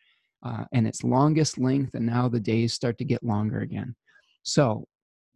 [0.42, 3.94] uh, and its longest length, and now the days start to get longer again.
[4.42, 4.86] So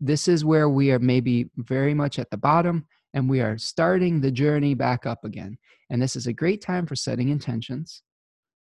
[0.00, 4.20] this is where we are maybe very much at the bottom, and we are starting
[4.20, 5.58] the journey back up again.
[5.90, 8.02] And this is a great time for setting intentions.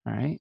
[0.06, 0.40] All right.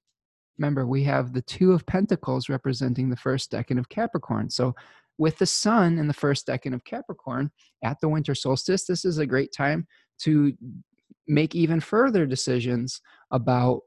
[0.58, 4.50] Remember, we have the Two of Pentacles representing the first decan of Capricorn.
[4.50, 4.74] So,
[5.18, 7.50] with the sun in the first decan of Capricorn
[7.82, 9.86] at the winter solstice, this is a great time
[10.20, 10.52] to
[11.26, 13.82] make even further decisions about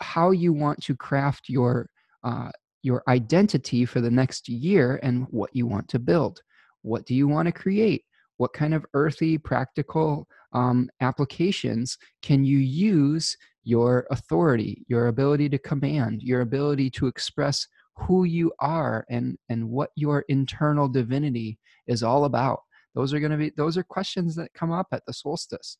[0.00, 1.88] how you want to craft your
[2.24, 2.50] uh,
[2.82, 6.40] your identity for the next year and what you want to build.
[6.82, 8.04] What do you want to create?
[8.36, 15.58] What kind of earthy, practical um, applications can you use your authority, your ability to
[15.58, 22.02] command, your ability to express who you are and, and what your internal divinity is
[22.02, 22.60] all about?
[22.94, 25.78] Those are going to be those are questions that come up at the solstice.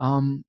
[0.00, 0.44] Um,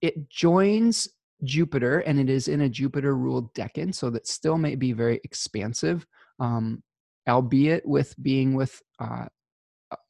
[0.00, 1.08] it joins
[1.42, 5.20] Jupiter and it is in a Jupiter ruled decan, so that still may be very
[5.24, 6.06] expansive,
[6.38, 6.82] um,
[7.28, 9.26] albeit with being with uh,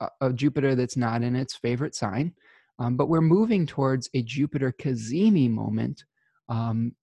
[0.01, 2.35] a, a, Jupiter that's not in its favorite sign.
[2.79, 6.05] Um, but we're moving towards a Jupiter Cazimi moment
[6.49, 6.95] um,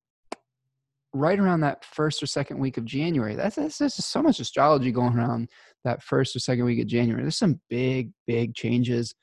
[1.14, 3.36] right around that first or second week of January.
[3.36, 5.50] That's, that's, there's so much astrology going around
[5.84, 7.22] that first or second week of January.
[7.22, 9.14] There's some big, big changes,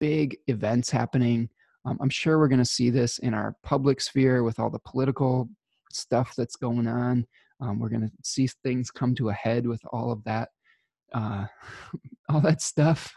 [0.00, 1.48] big events happening.
[1.84, 4.80] Um, I'm sure we're going to see this in our public sphere with all the
[4.80, 5.48] political
[5.92, 7.26] stuff that's going on.
[7.60, 10.50] Um, we're going to see things come to a head with all of that,
[11.12, 11.46] uh,
[12.28, 13.12] all that stuff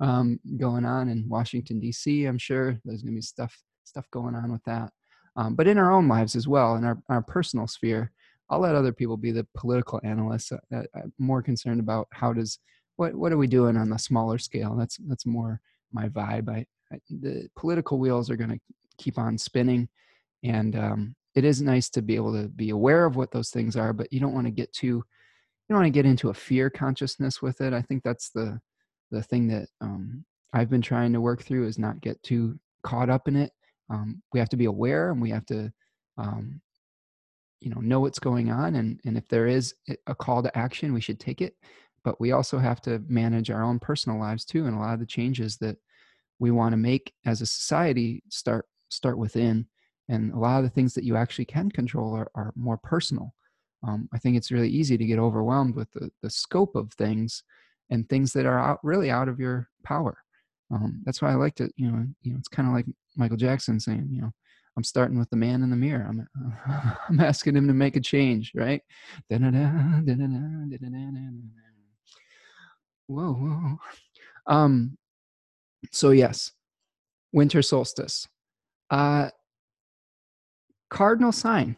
[0.00, 2.26] um, going on in Washington D.C.
[2.26, 4.90] I'm sure there's going to be stuff stuff going on with that.
[5.36, 8.12] Um, but in our own lives as well, in our, our personal sphere,
[8.50, 10.52] I'll let other people be the political analysts.
[10.52, 10.58] Uh,
[10.94, 12.58] I'm more concerned about how does
[12.96, 14.76] what what are we doing on the smaller scale.
[14.76, 15.60] That's that's more
[15.92, 16.48] my vibe.
[16.50, 16.66] I, I
[17.08, 18.60] the political wheels are going to
[18.98, 19.88] keep on spinning,
[20.42, 23.76] and um, it is nice to be able to be aware of what those things
[23.76, 23.92] are.
[23.92, 25.04] But you don't want to get too
[25.68, 27.72] you don't want to get into a fear consciousness with it.
[27.72, 28.60] I think that's the
[29.10, 33.10] the thing that um, I've been trying to work through is not get too caught
[33.10, 33.52] up in it
[33.92, 35.70] um, we have to be aware and we have to
[36.18, 36.60] um,
[37.60, 39.74] you know know what's going on and and if there is
[40.06, 41.54] a call to action we should take it
[42.04, 45.00] but we also have to manage our own personal lives too and a lot of
[45.00, 45.76] the changes that
[46.38, 49.66] we want to make as a society start start within
[50.08, 53.34] and a lot of the things that you actually can control are, are more personal
[53.86, 57.42] um, i think it's really easy to get overwhelmed with the, the scope of things
[57.90, 60.18] and things that are out really out of your power
[60.72, 63.36] um, that's why i like to you know you know it's kind of like Michael
[63.36, 64.32] Jackson saying, you know,
[64.76, 66.06] I'm starting with the man in the mirror.
[66.08, 66.26] I'm,
[67.08, 68.80] I'm asking him to make a change, right?
[73.06, 73.76] Whoa, whoa.
[74.46, 74.96] Um,
[75.90, 76.52] so yes,
[77.32, 78.28] winter solstice.
[78.90, 79.30] Uh,
[80.90, 81.76] cardinal sign.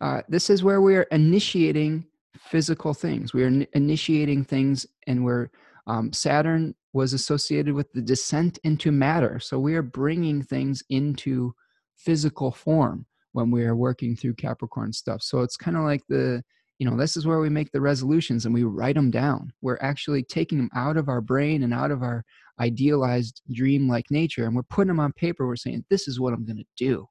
[0.00, 2.06] Uh, this is where we are initiating
[2.38, 3.32] physical things.
[3.32, 5.50] We are initiating things, and we're
[5.86, 9.38] um, Saturn was associated with the descent into matter.
[9.40, 11.54] So we are bringing things into
[11.96, 15.22] physical form when we are working through Capricorn stuff.
[15.22, 16.42] So it's kind of like the,
[16.78, 19.52] you know, this is where we make the resolutions and we write them down.
[19.62, 22.24] We're actually taking them out of our brain and out of our
[22.60, 25.46] idealized dream like nature and we're putting them on paper.
[25.46, 27.08] We're saying, this is what I'm going to do.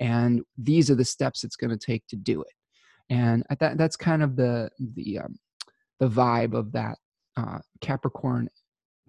[0.00, 2.52] And these are the steps it's going to take to do it.
[3.10, 5.38] And I that, that's kind of the, the, um,
[6.00, 6.96] the vibe of that
[7.36, 8.48] uh, Capricorn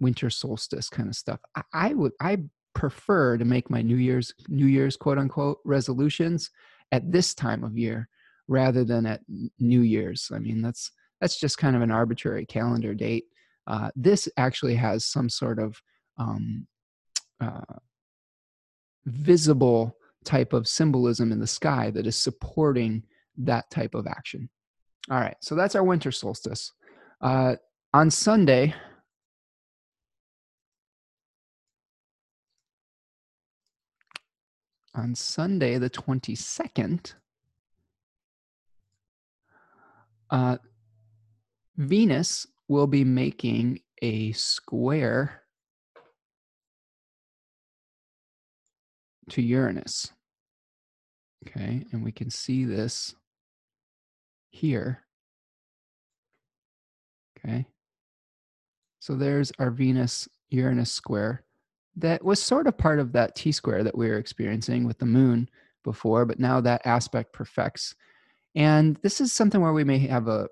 [0.00, 1.40] winter solstice kind of stuff.
[1.54, 2.38] I, I would I
[2.74, 6.50] prefer to make my New Year's New Year's quote unquote resolutions
[6.92, 8.08] at this time of year
[8.48, 9.20] rather than at
[9.58, 10.30] New Year's.
[10.34, 10.90] I mean that's
[11.20, 13.24] that's just kind of an arbitrary calendar date.
[13.66, 15.80] Uh, this actually has some sort of
[16.18, 16.66] um,
[17.40, 17.60] uh,
[19.06, 23.02] visible type of symbolism in the sky that is supporting
[23.38, 24.48] that type of action.
[25.10, 26.72] All right, so that's our winter solstice.
[27.20, 27.56] Uh,
[27.94, 28.74] on Sunday,
[34.94, 37.14] on Sunday, the 22nd,
[40.30, 40.58] uh,
[41.76, 45.42] Venus will be making a square
[49.30, 50.12] to Uranus.
[51.46, 53.14] Okay, and we can see this
[54.50, 55.02] here.
[57.38, 57.66] Okay,
[58.98, 61.44] so there's our Venus Uranus square
[61.96, 65.06] that was sort of part of that T square that we were experiencing with the
[65.06, 65.48] moon
[65.84, 67.94] before, but now that aspect perfects.
[68.56, 70.48] And this is something where we may have a,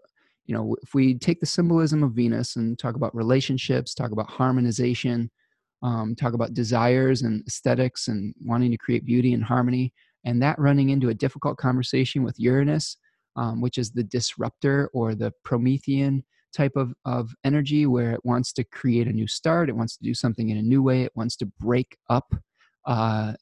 [0.47, 4.28] you know, if we take the symbolism of Venus and talk about relationships, talk about
[4.28, 5.31] harmonization,
[5.82, 9.93] um, talk about desires and aesthetics and wanting to create beauty and harmony,
[10.24, 12.98] and that running into a difficult conversation with Uranus,
[13.36, 16.22] um, which is the disruptor or the Promethean
[16.55, 20.05] type of, of energy where it wants to create a new start, it wants to
[20.05, 22.35] do something in a new way, it wants to break up
[22.86, 23.32] uh,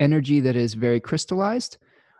[0.00, 1.78] energy that is very crystallized.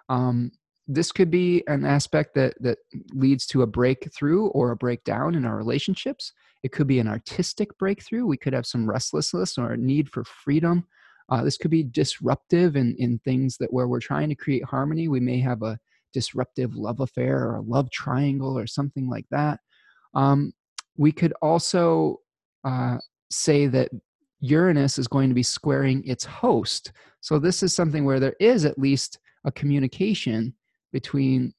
[0.09, 0.51] Um,
[0.95, 2.79] this could be an aspect that that
[3.13, 6.33] leads to a breakthrough or a breakdown in our relationships.
[6.63, 8.27] It could be an artistic breakthrough.
[8.27, 10.87] We could have some restlessness or a need for freedom.
[11.29, 15.09] Uh, this could be disruptive in, in things that where we're trying to create harmony.
[15.09, 15.79] We may have a
[16.13, 19.61] disruptive love affair or a love triangle or something like that.
[20.15, 20.53] Um,
[20.97, 22.21] we could also
[22.65, 22.99] uh,
[23.31, 23.91] say that
[24.41, 26.93] Uranus is going to be squaring its host.
[27.21, 30.55] So this is something where there is at least a communication
[30.93, 31.55] between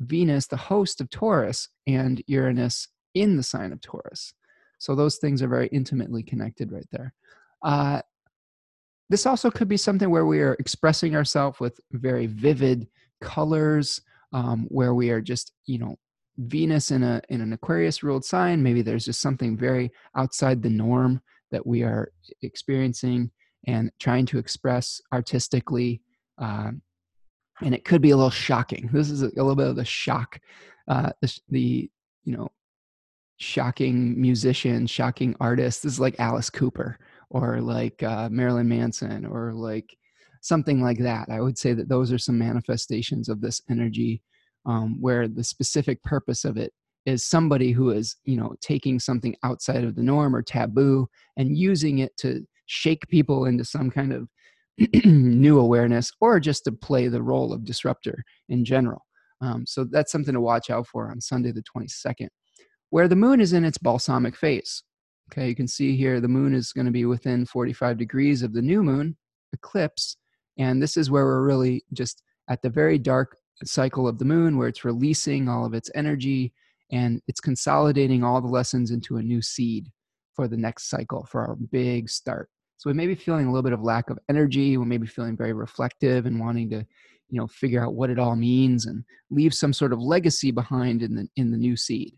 [0.00, 4.34] Venus, the host of Taurus, and Uranus in the sign of Taurus.
[4.78, 7.14] So those things are very intimately connected right there.
[7.62, 8.02] Uh,
[9.08, 12.88] this also could be something where we are expressing ourselves with very vivid
[13.20, 14.00] colors,
[14.32, 15.96] um, where we are just, you know,
[16.36, 18.62] Venus in a in an Aquarius ruled sign.
[18.62, 21.20] Maybe there's just something very outside the norm
[21.52, 22.10] that we are
[22.42, 23.30] experiencing
[23.68, 26.02] and trying to express artistically.
[26.36, 26.72] Uh,
[27.62, 28.88] and it could be a little shocking.
[28.92, 30.40] This is a, little bit of the shock,
[30.88, 31.90] uh, the, the
[32.24, 32.50] you know
[33.36, 35.82] shocking musician, shocking artist.
[35.82, 36.98] This is like Alice Cooper
[37.30, 39.96] or like uh, Marilyn Manson or like
[40.40, 41.28] something like that.
[41.30, 44.22] I would say that those are some manifestations of this energy
[44.66, 46.72] um, where the specific purpose of it
[47.06, 51.56] is somebody who is, you know, taking something outside of the norm or taboo and
[51.56, 54.28] using it to shake people into some kind of
[55.04, 59.02] new awareness or just to play the role of disruptor in general.
[59.40, 62.28] Um, so that's something to watch out for on Sunday, the 22nd
[62.94, 64.84] where the moon is in its balsamic phase.
[65.32, 68.52] Okay, you can see here the moon is going to be within 45 degrees of
[68.52, 69.16] the new moon
[69.52, 70.16] eclipse.
[70.58, 74.56] And this is where we're really just at the very dark cycle of the moon,
[74.56, 76.52] where it's releasing all of its energy
[76.92, 79.90] and it's consolidating all the lessons into a new seed
[80.32, 82.48] for the next cycle, for our big start.
[82.76, 84.76] So we may be feeling a little bit of lack of energy.
[84.76, 86.86] We may be feeling very reflective and wanting to,
[87.30, 91.02] you know, figure out what it all means and leave some sort of legacy behind
[91.02, 92.16] in the in the new seed.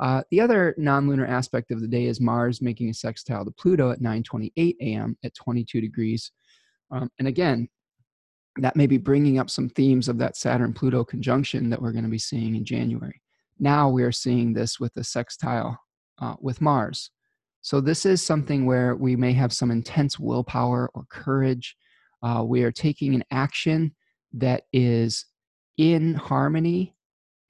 [0.00, 3.90] Uh, the other non-lunar aspect of the day is Mars making a sextile to Pluto
[3.90, 5.16] at 9:28 a.m.
[5.22, 6.32] at 22 degrees.
[6.90, 7.68] Um, and again,
[8.56, 12.10] that may be bringing up some themes of that Saturn-Pluto conjunction that we're going to
[12.10, 13.22] be seeing in January.
[13.58, 15.78] Now we are seeing this with a sextile
[16.20, 17.10] uh, with Mars.
[17.62, 21.76] So this is something where we may have some intense willpower or courage.
[22.22, 23.94] Uh, we are taking an action
[24.32, 25.26] that is
[25.76, 26.94] in harmony,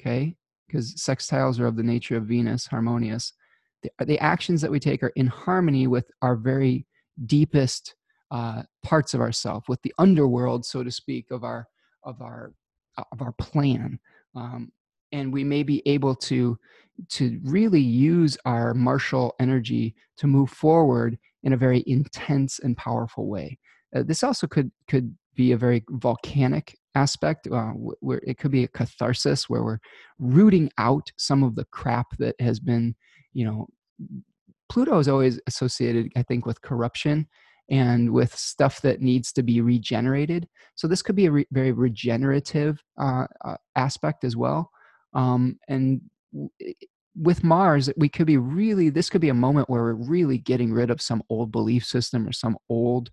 [0.00, 0.34] okay,
[0.66, 3.32] because sextiles are of the nature of Venus, harmonious.
[3.82, 6.86] The, the, actions that we take are in harmony with our very
[7.26, 7.94] deepest
[8.30, 11.66] uh, parts of ourself, with the underworld, so to speak, of our
[12.04, 12.52] of our
[13.12, 13.98] of our plan.
[14.34, 14.72] Um,
[15.12, 16.58] and we may be able to
[17.08, 23.26] to really use our martial energy to move forward in a very intense and powerful
[23.28, 23.58] way.
[23.94, 27.70] Uh, this also could could be a very volcanic aspect uh,
[28.00, 29.78] where it could be a catharsis where we're
[30.18, 32.94] rooting out some of the crap that has been
[33.32, 33.66] you know
[34.68, 37.26] pluto is always associated i think with corruption
[37.70, 41.70] and with stuff that needs to be regenerated so this could be a re- very
[41.70, 44.70] regenerative uh, uh, aspect as well
[45.14, 46.00] um, and
[47.16, 50.72] with mars we could be really this could be a moment where we're really getting
[50.72, 53.10] rid of some old belief system or some old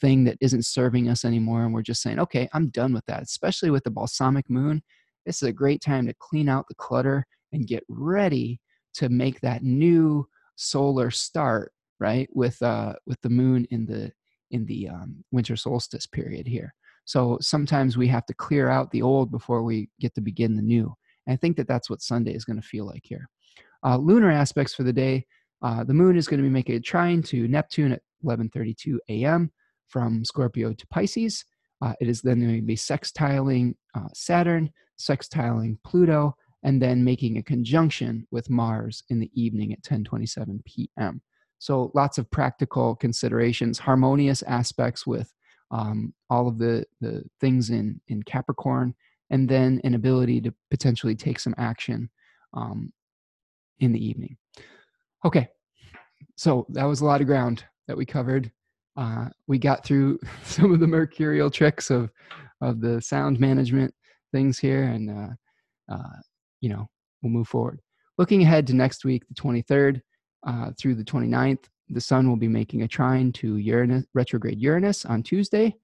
[0.00, 3.22] thing that isn't serving us anymore and we're just saying okay i'm done with that
[3.22, 4.82] especially with the balsamic moon.
[5.24, 8.60] This is a great time to clean out the clutter and get ready
[8.94, 14.12] to make that new solar start right with uh with the moon in the
[14.50, 16.72] in the um, winter solstice period here.
[17.04, 20.62] So sometimes we have to clear out the old before we get to begin the
[20.62, 20.94] new
[21.26, 23.28] and i think that that's what sunday is going to feel like here
[23.84, 25.24] uh, lunar aspects for the day
[25.62, 29.50] uh, the moon is going to be making a trine to neptune at 11:32 a.m
[29.88, 31.44] from Scorpio to Pisces.
[31.82, 37.36] Uh, it is then going to be sextiling uh, Saturn, sextiling Pluto, and then making
[37.36, 41.20] a conjunction with Mars in the evening at 10:27 p.m.
[41.58, 45.32] So lots of practical considerations, harmonious aspects with
[45.70, 48.94] um, all of the the things in in Capricorn,
[49.30, 52.10] and then an ability to potentially take some action
[52.54, 52.92] um,
[53.80, 54.36] in the evening.
[55.24, 55.48] Okay,
[56.36, 58.50] so that was a lot of ground that we covered
[58.96, 62.10] uh, we got through some of the mercurial tricks of
[62.62, 63.92] of the sound management
[64.32, 66.16] things here, and uh, uh,
[66.60, 66.88] you know
[67.22, 67.80] we'll move forward.
[68.18, 70.00] Looking ahead to next week, the 23rd
[70.46, 75.04] uh, through the 29th, the Sun will be making a trine to Uranus, retrograde Uranus
[75.04, 75.74] on Tuesday.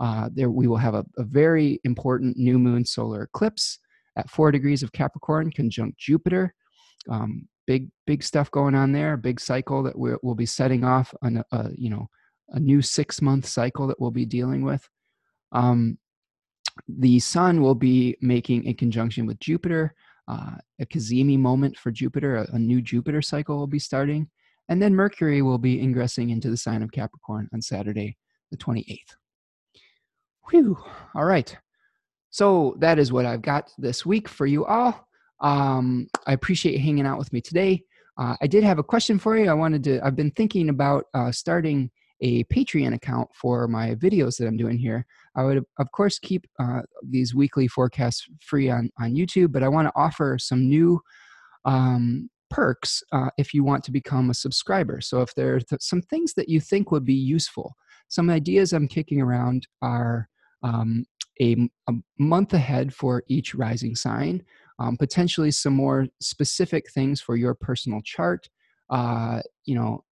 [0.00, 3.78] Uh, there we will have a, a very important new moon solar eclipse
[4.16, 6.54] at four degrees of Capricorn, conjunct Jupiter.
[7.08, 9.16] Um, big big stuff going on there.
[9.16, 12.08] Big cycle that we will be setting off on a, a, you know
[12.50, 14.88] a new six month cycle that we'll be dealing with.
[15.52, 15.98] Um,
[16.88, 19.94] the sun will be making a conjunction with Jupiter,
[20.28, 24.28] uh, a cazimi moment for Jupiter, a, a, new Jupiter cycle will be starting.
[24.68, 28.16] And then Mercury will be ingressing into the sign of Capricorn on Saturday,
[28.50, 29.14] the 28th.
[30.50, 30.76] Whew.
[31.14, 31.56] All right.
[32.30, 35.06] So that is what I've got this week for you all.
[35.40, 37.82] Um, I appreciate hanging out with me today.
[38.18, 39.50] Uh, I did have a question for you.
[39.50, 41.90] I wanted to, I've been thinking about uh, starting
[42.22, 45.04] a Patreon account for my videos that I'm doing here.
[45.34, 49.68] I would, of course, keep uh, these weekly forecasts free on, on YouTube, but I
[49.68, 51.00] want to offer some new
[51.66, 55.00] um, perks uh, if you want to become a subscriber.
[55.02, 57.74] So, if there are th- some things that you think would be useful,
[58.08, 60.28] some ideas I'm kicking around are
[60.62, 61.04] um,
[61.40, 64.42] a, a, month ahead for each rising sign,
[64.78, 68.48] um, potentially some more specific things for your personal chart.
[68.90, 70.04] Uh, you know,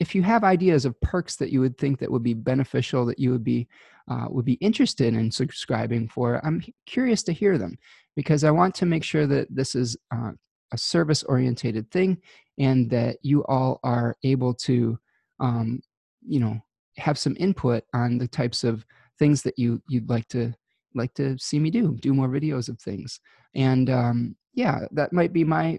[0.00, 3.18] if you have ideas of perks that you would think that would be beneficial that
[3.18, 3.68] you would be
[4.08, 7.76] uh, would be interested in subscribing for i'm curious to hear them
[8.16, 10.32] because i want to make sure that this is uh,
[10.72, 12.18] a service orientated thing
[12.58, 14.98] and that you all are able to
[15.40, 15.80] um,
[16.26, 16.60] you know
[16.96, 18.84] have some input on the types of
[19.18, 20.52] things that you you'd like to
[20.94, 23.20] like to see me do do more videos of things
[23.54, 25.78] and um, yeah that might be my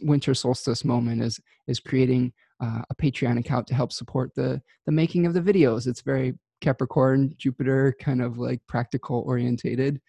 [0.00, 2.32] winter solstice moment is is creating
[2.62, 5.86] uh, a Patreon account to help support the the making of the videos.
[5.86, 10.00] It's very Capricorn, Jupiter, kind of like practical orientated,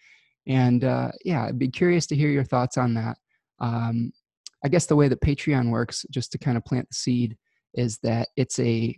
[0.46, 3.16] and uh, yeah, I'd be curious to hear your thoughts on that.
[3.58, 4.12] Um,
[4.64, 7.36] I guess the way that Patreon works, just to kind of plant the seed,
[7.74, 8.96] is that it's a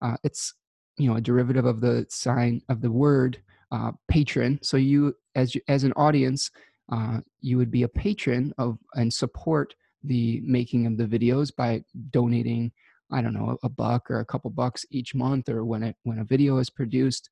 [0.00, 0.54] uh, it's
[0.96, 3.42] you know a derivative of the sign of the word
[3.74, 4.58] uh, patron.
[4.62, 6.50] So you as as an audience,
[6.92, 9.74] uh, you would be a patron of and support
[10.04, 12.70] the making of the videos by donating
[13.10, 16.18] i don't know a buck or a couple bucks each month or when it when
[16.18, 17.30] a video is produced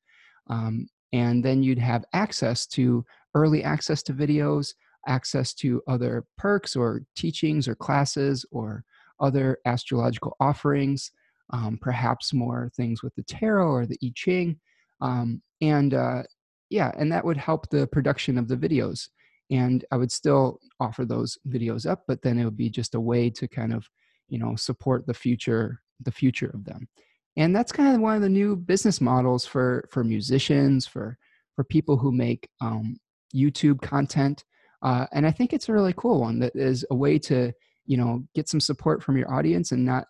[0.49, 3.05] um, and then you'd have access to
[3.35, 4.73] early access to videos
[5.07, 8.83] access to other perks or teachings or classes or
[9.19, 11.11] other astrological offerings
[11.51, 14.59] um, perhaps more things with the tarot or the i ching
[15.01, 16.23] um, and uh,
[16.73, 19.07] yeah and that would help the production of the videos
[19.51, 22.99] and i would still offer those videos up but then it would be just a
[22.99, 23.87] way to kind of
[24.27, 26.87] you know support the future the future of them.
[27.37, 31.17] And that's kind of one of the new business models for for musicians for
[31.55, 32.97] for people who make um,
[33.33, 34.43] youtube content
[34.83, 37.51] uh, and i think it's a really cool one that is a way to
[37.85, 40.05] you know get some support from your audience and not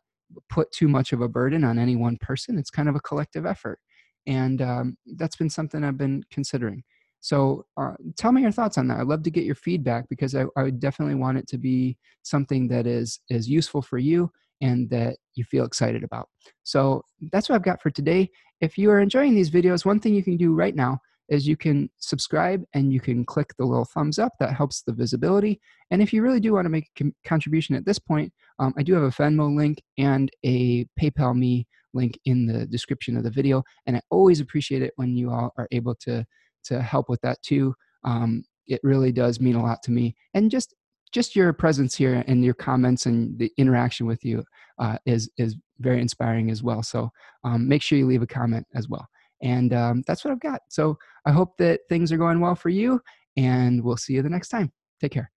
[0.49, 2.57] put too much of a burden on any one person.
[2.57, 3.79] It's kind of a collective effort
[4.25, 6.83] and um, that's been something i've been considering
[7.23, 8.99] so uh, tell me your thoughts on that.
[8.99, 11.97] I'd love to get your feedback because I, I would definitely want it to be
[12.23, 14.29] something that is is useful for you
[14.59, 16.27] and that you feel excited about.
[16.63, 17.01] So
[17.31, 18.29] that's what I've got for today.
[18.59, 21.55] If you are enjoying these videos, one thing you can do right now is you
[21.55, 26.01] can subscribe and you can click the little thumbs up that helps the visibility and
[26.01, 28.93] if you really do want to make a contribution at this point um, i do
[28.93, 33.63] have a venmo link and a paypal me link in the description of the video
[33.85, 36.25] and i always appreciate it when you all are able to
[36.63, 37.73] to help with that too.
[38.03, 40.73] Um, it really does mean a lot to me, and just
[41.11, 44.43] just your presence here and your comments and the interaction with you
[44.79, 46.81] uh, is is very inspiring as well.
[46.81, 47.09] So
[47.43, 49.05] um, make sure you leave a comment as well.
[49.41, 50.61] And um, that's what I've got.
[50.69, 53.01] So I hope that things are going well for you,
[53.37, 54.71] and we'll see you the next time.
[55.01, 55.32] Take care.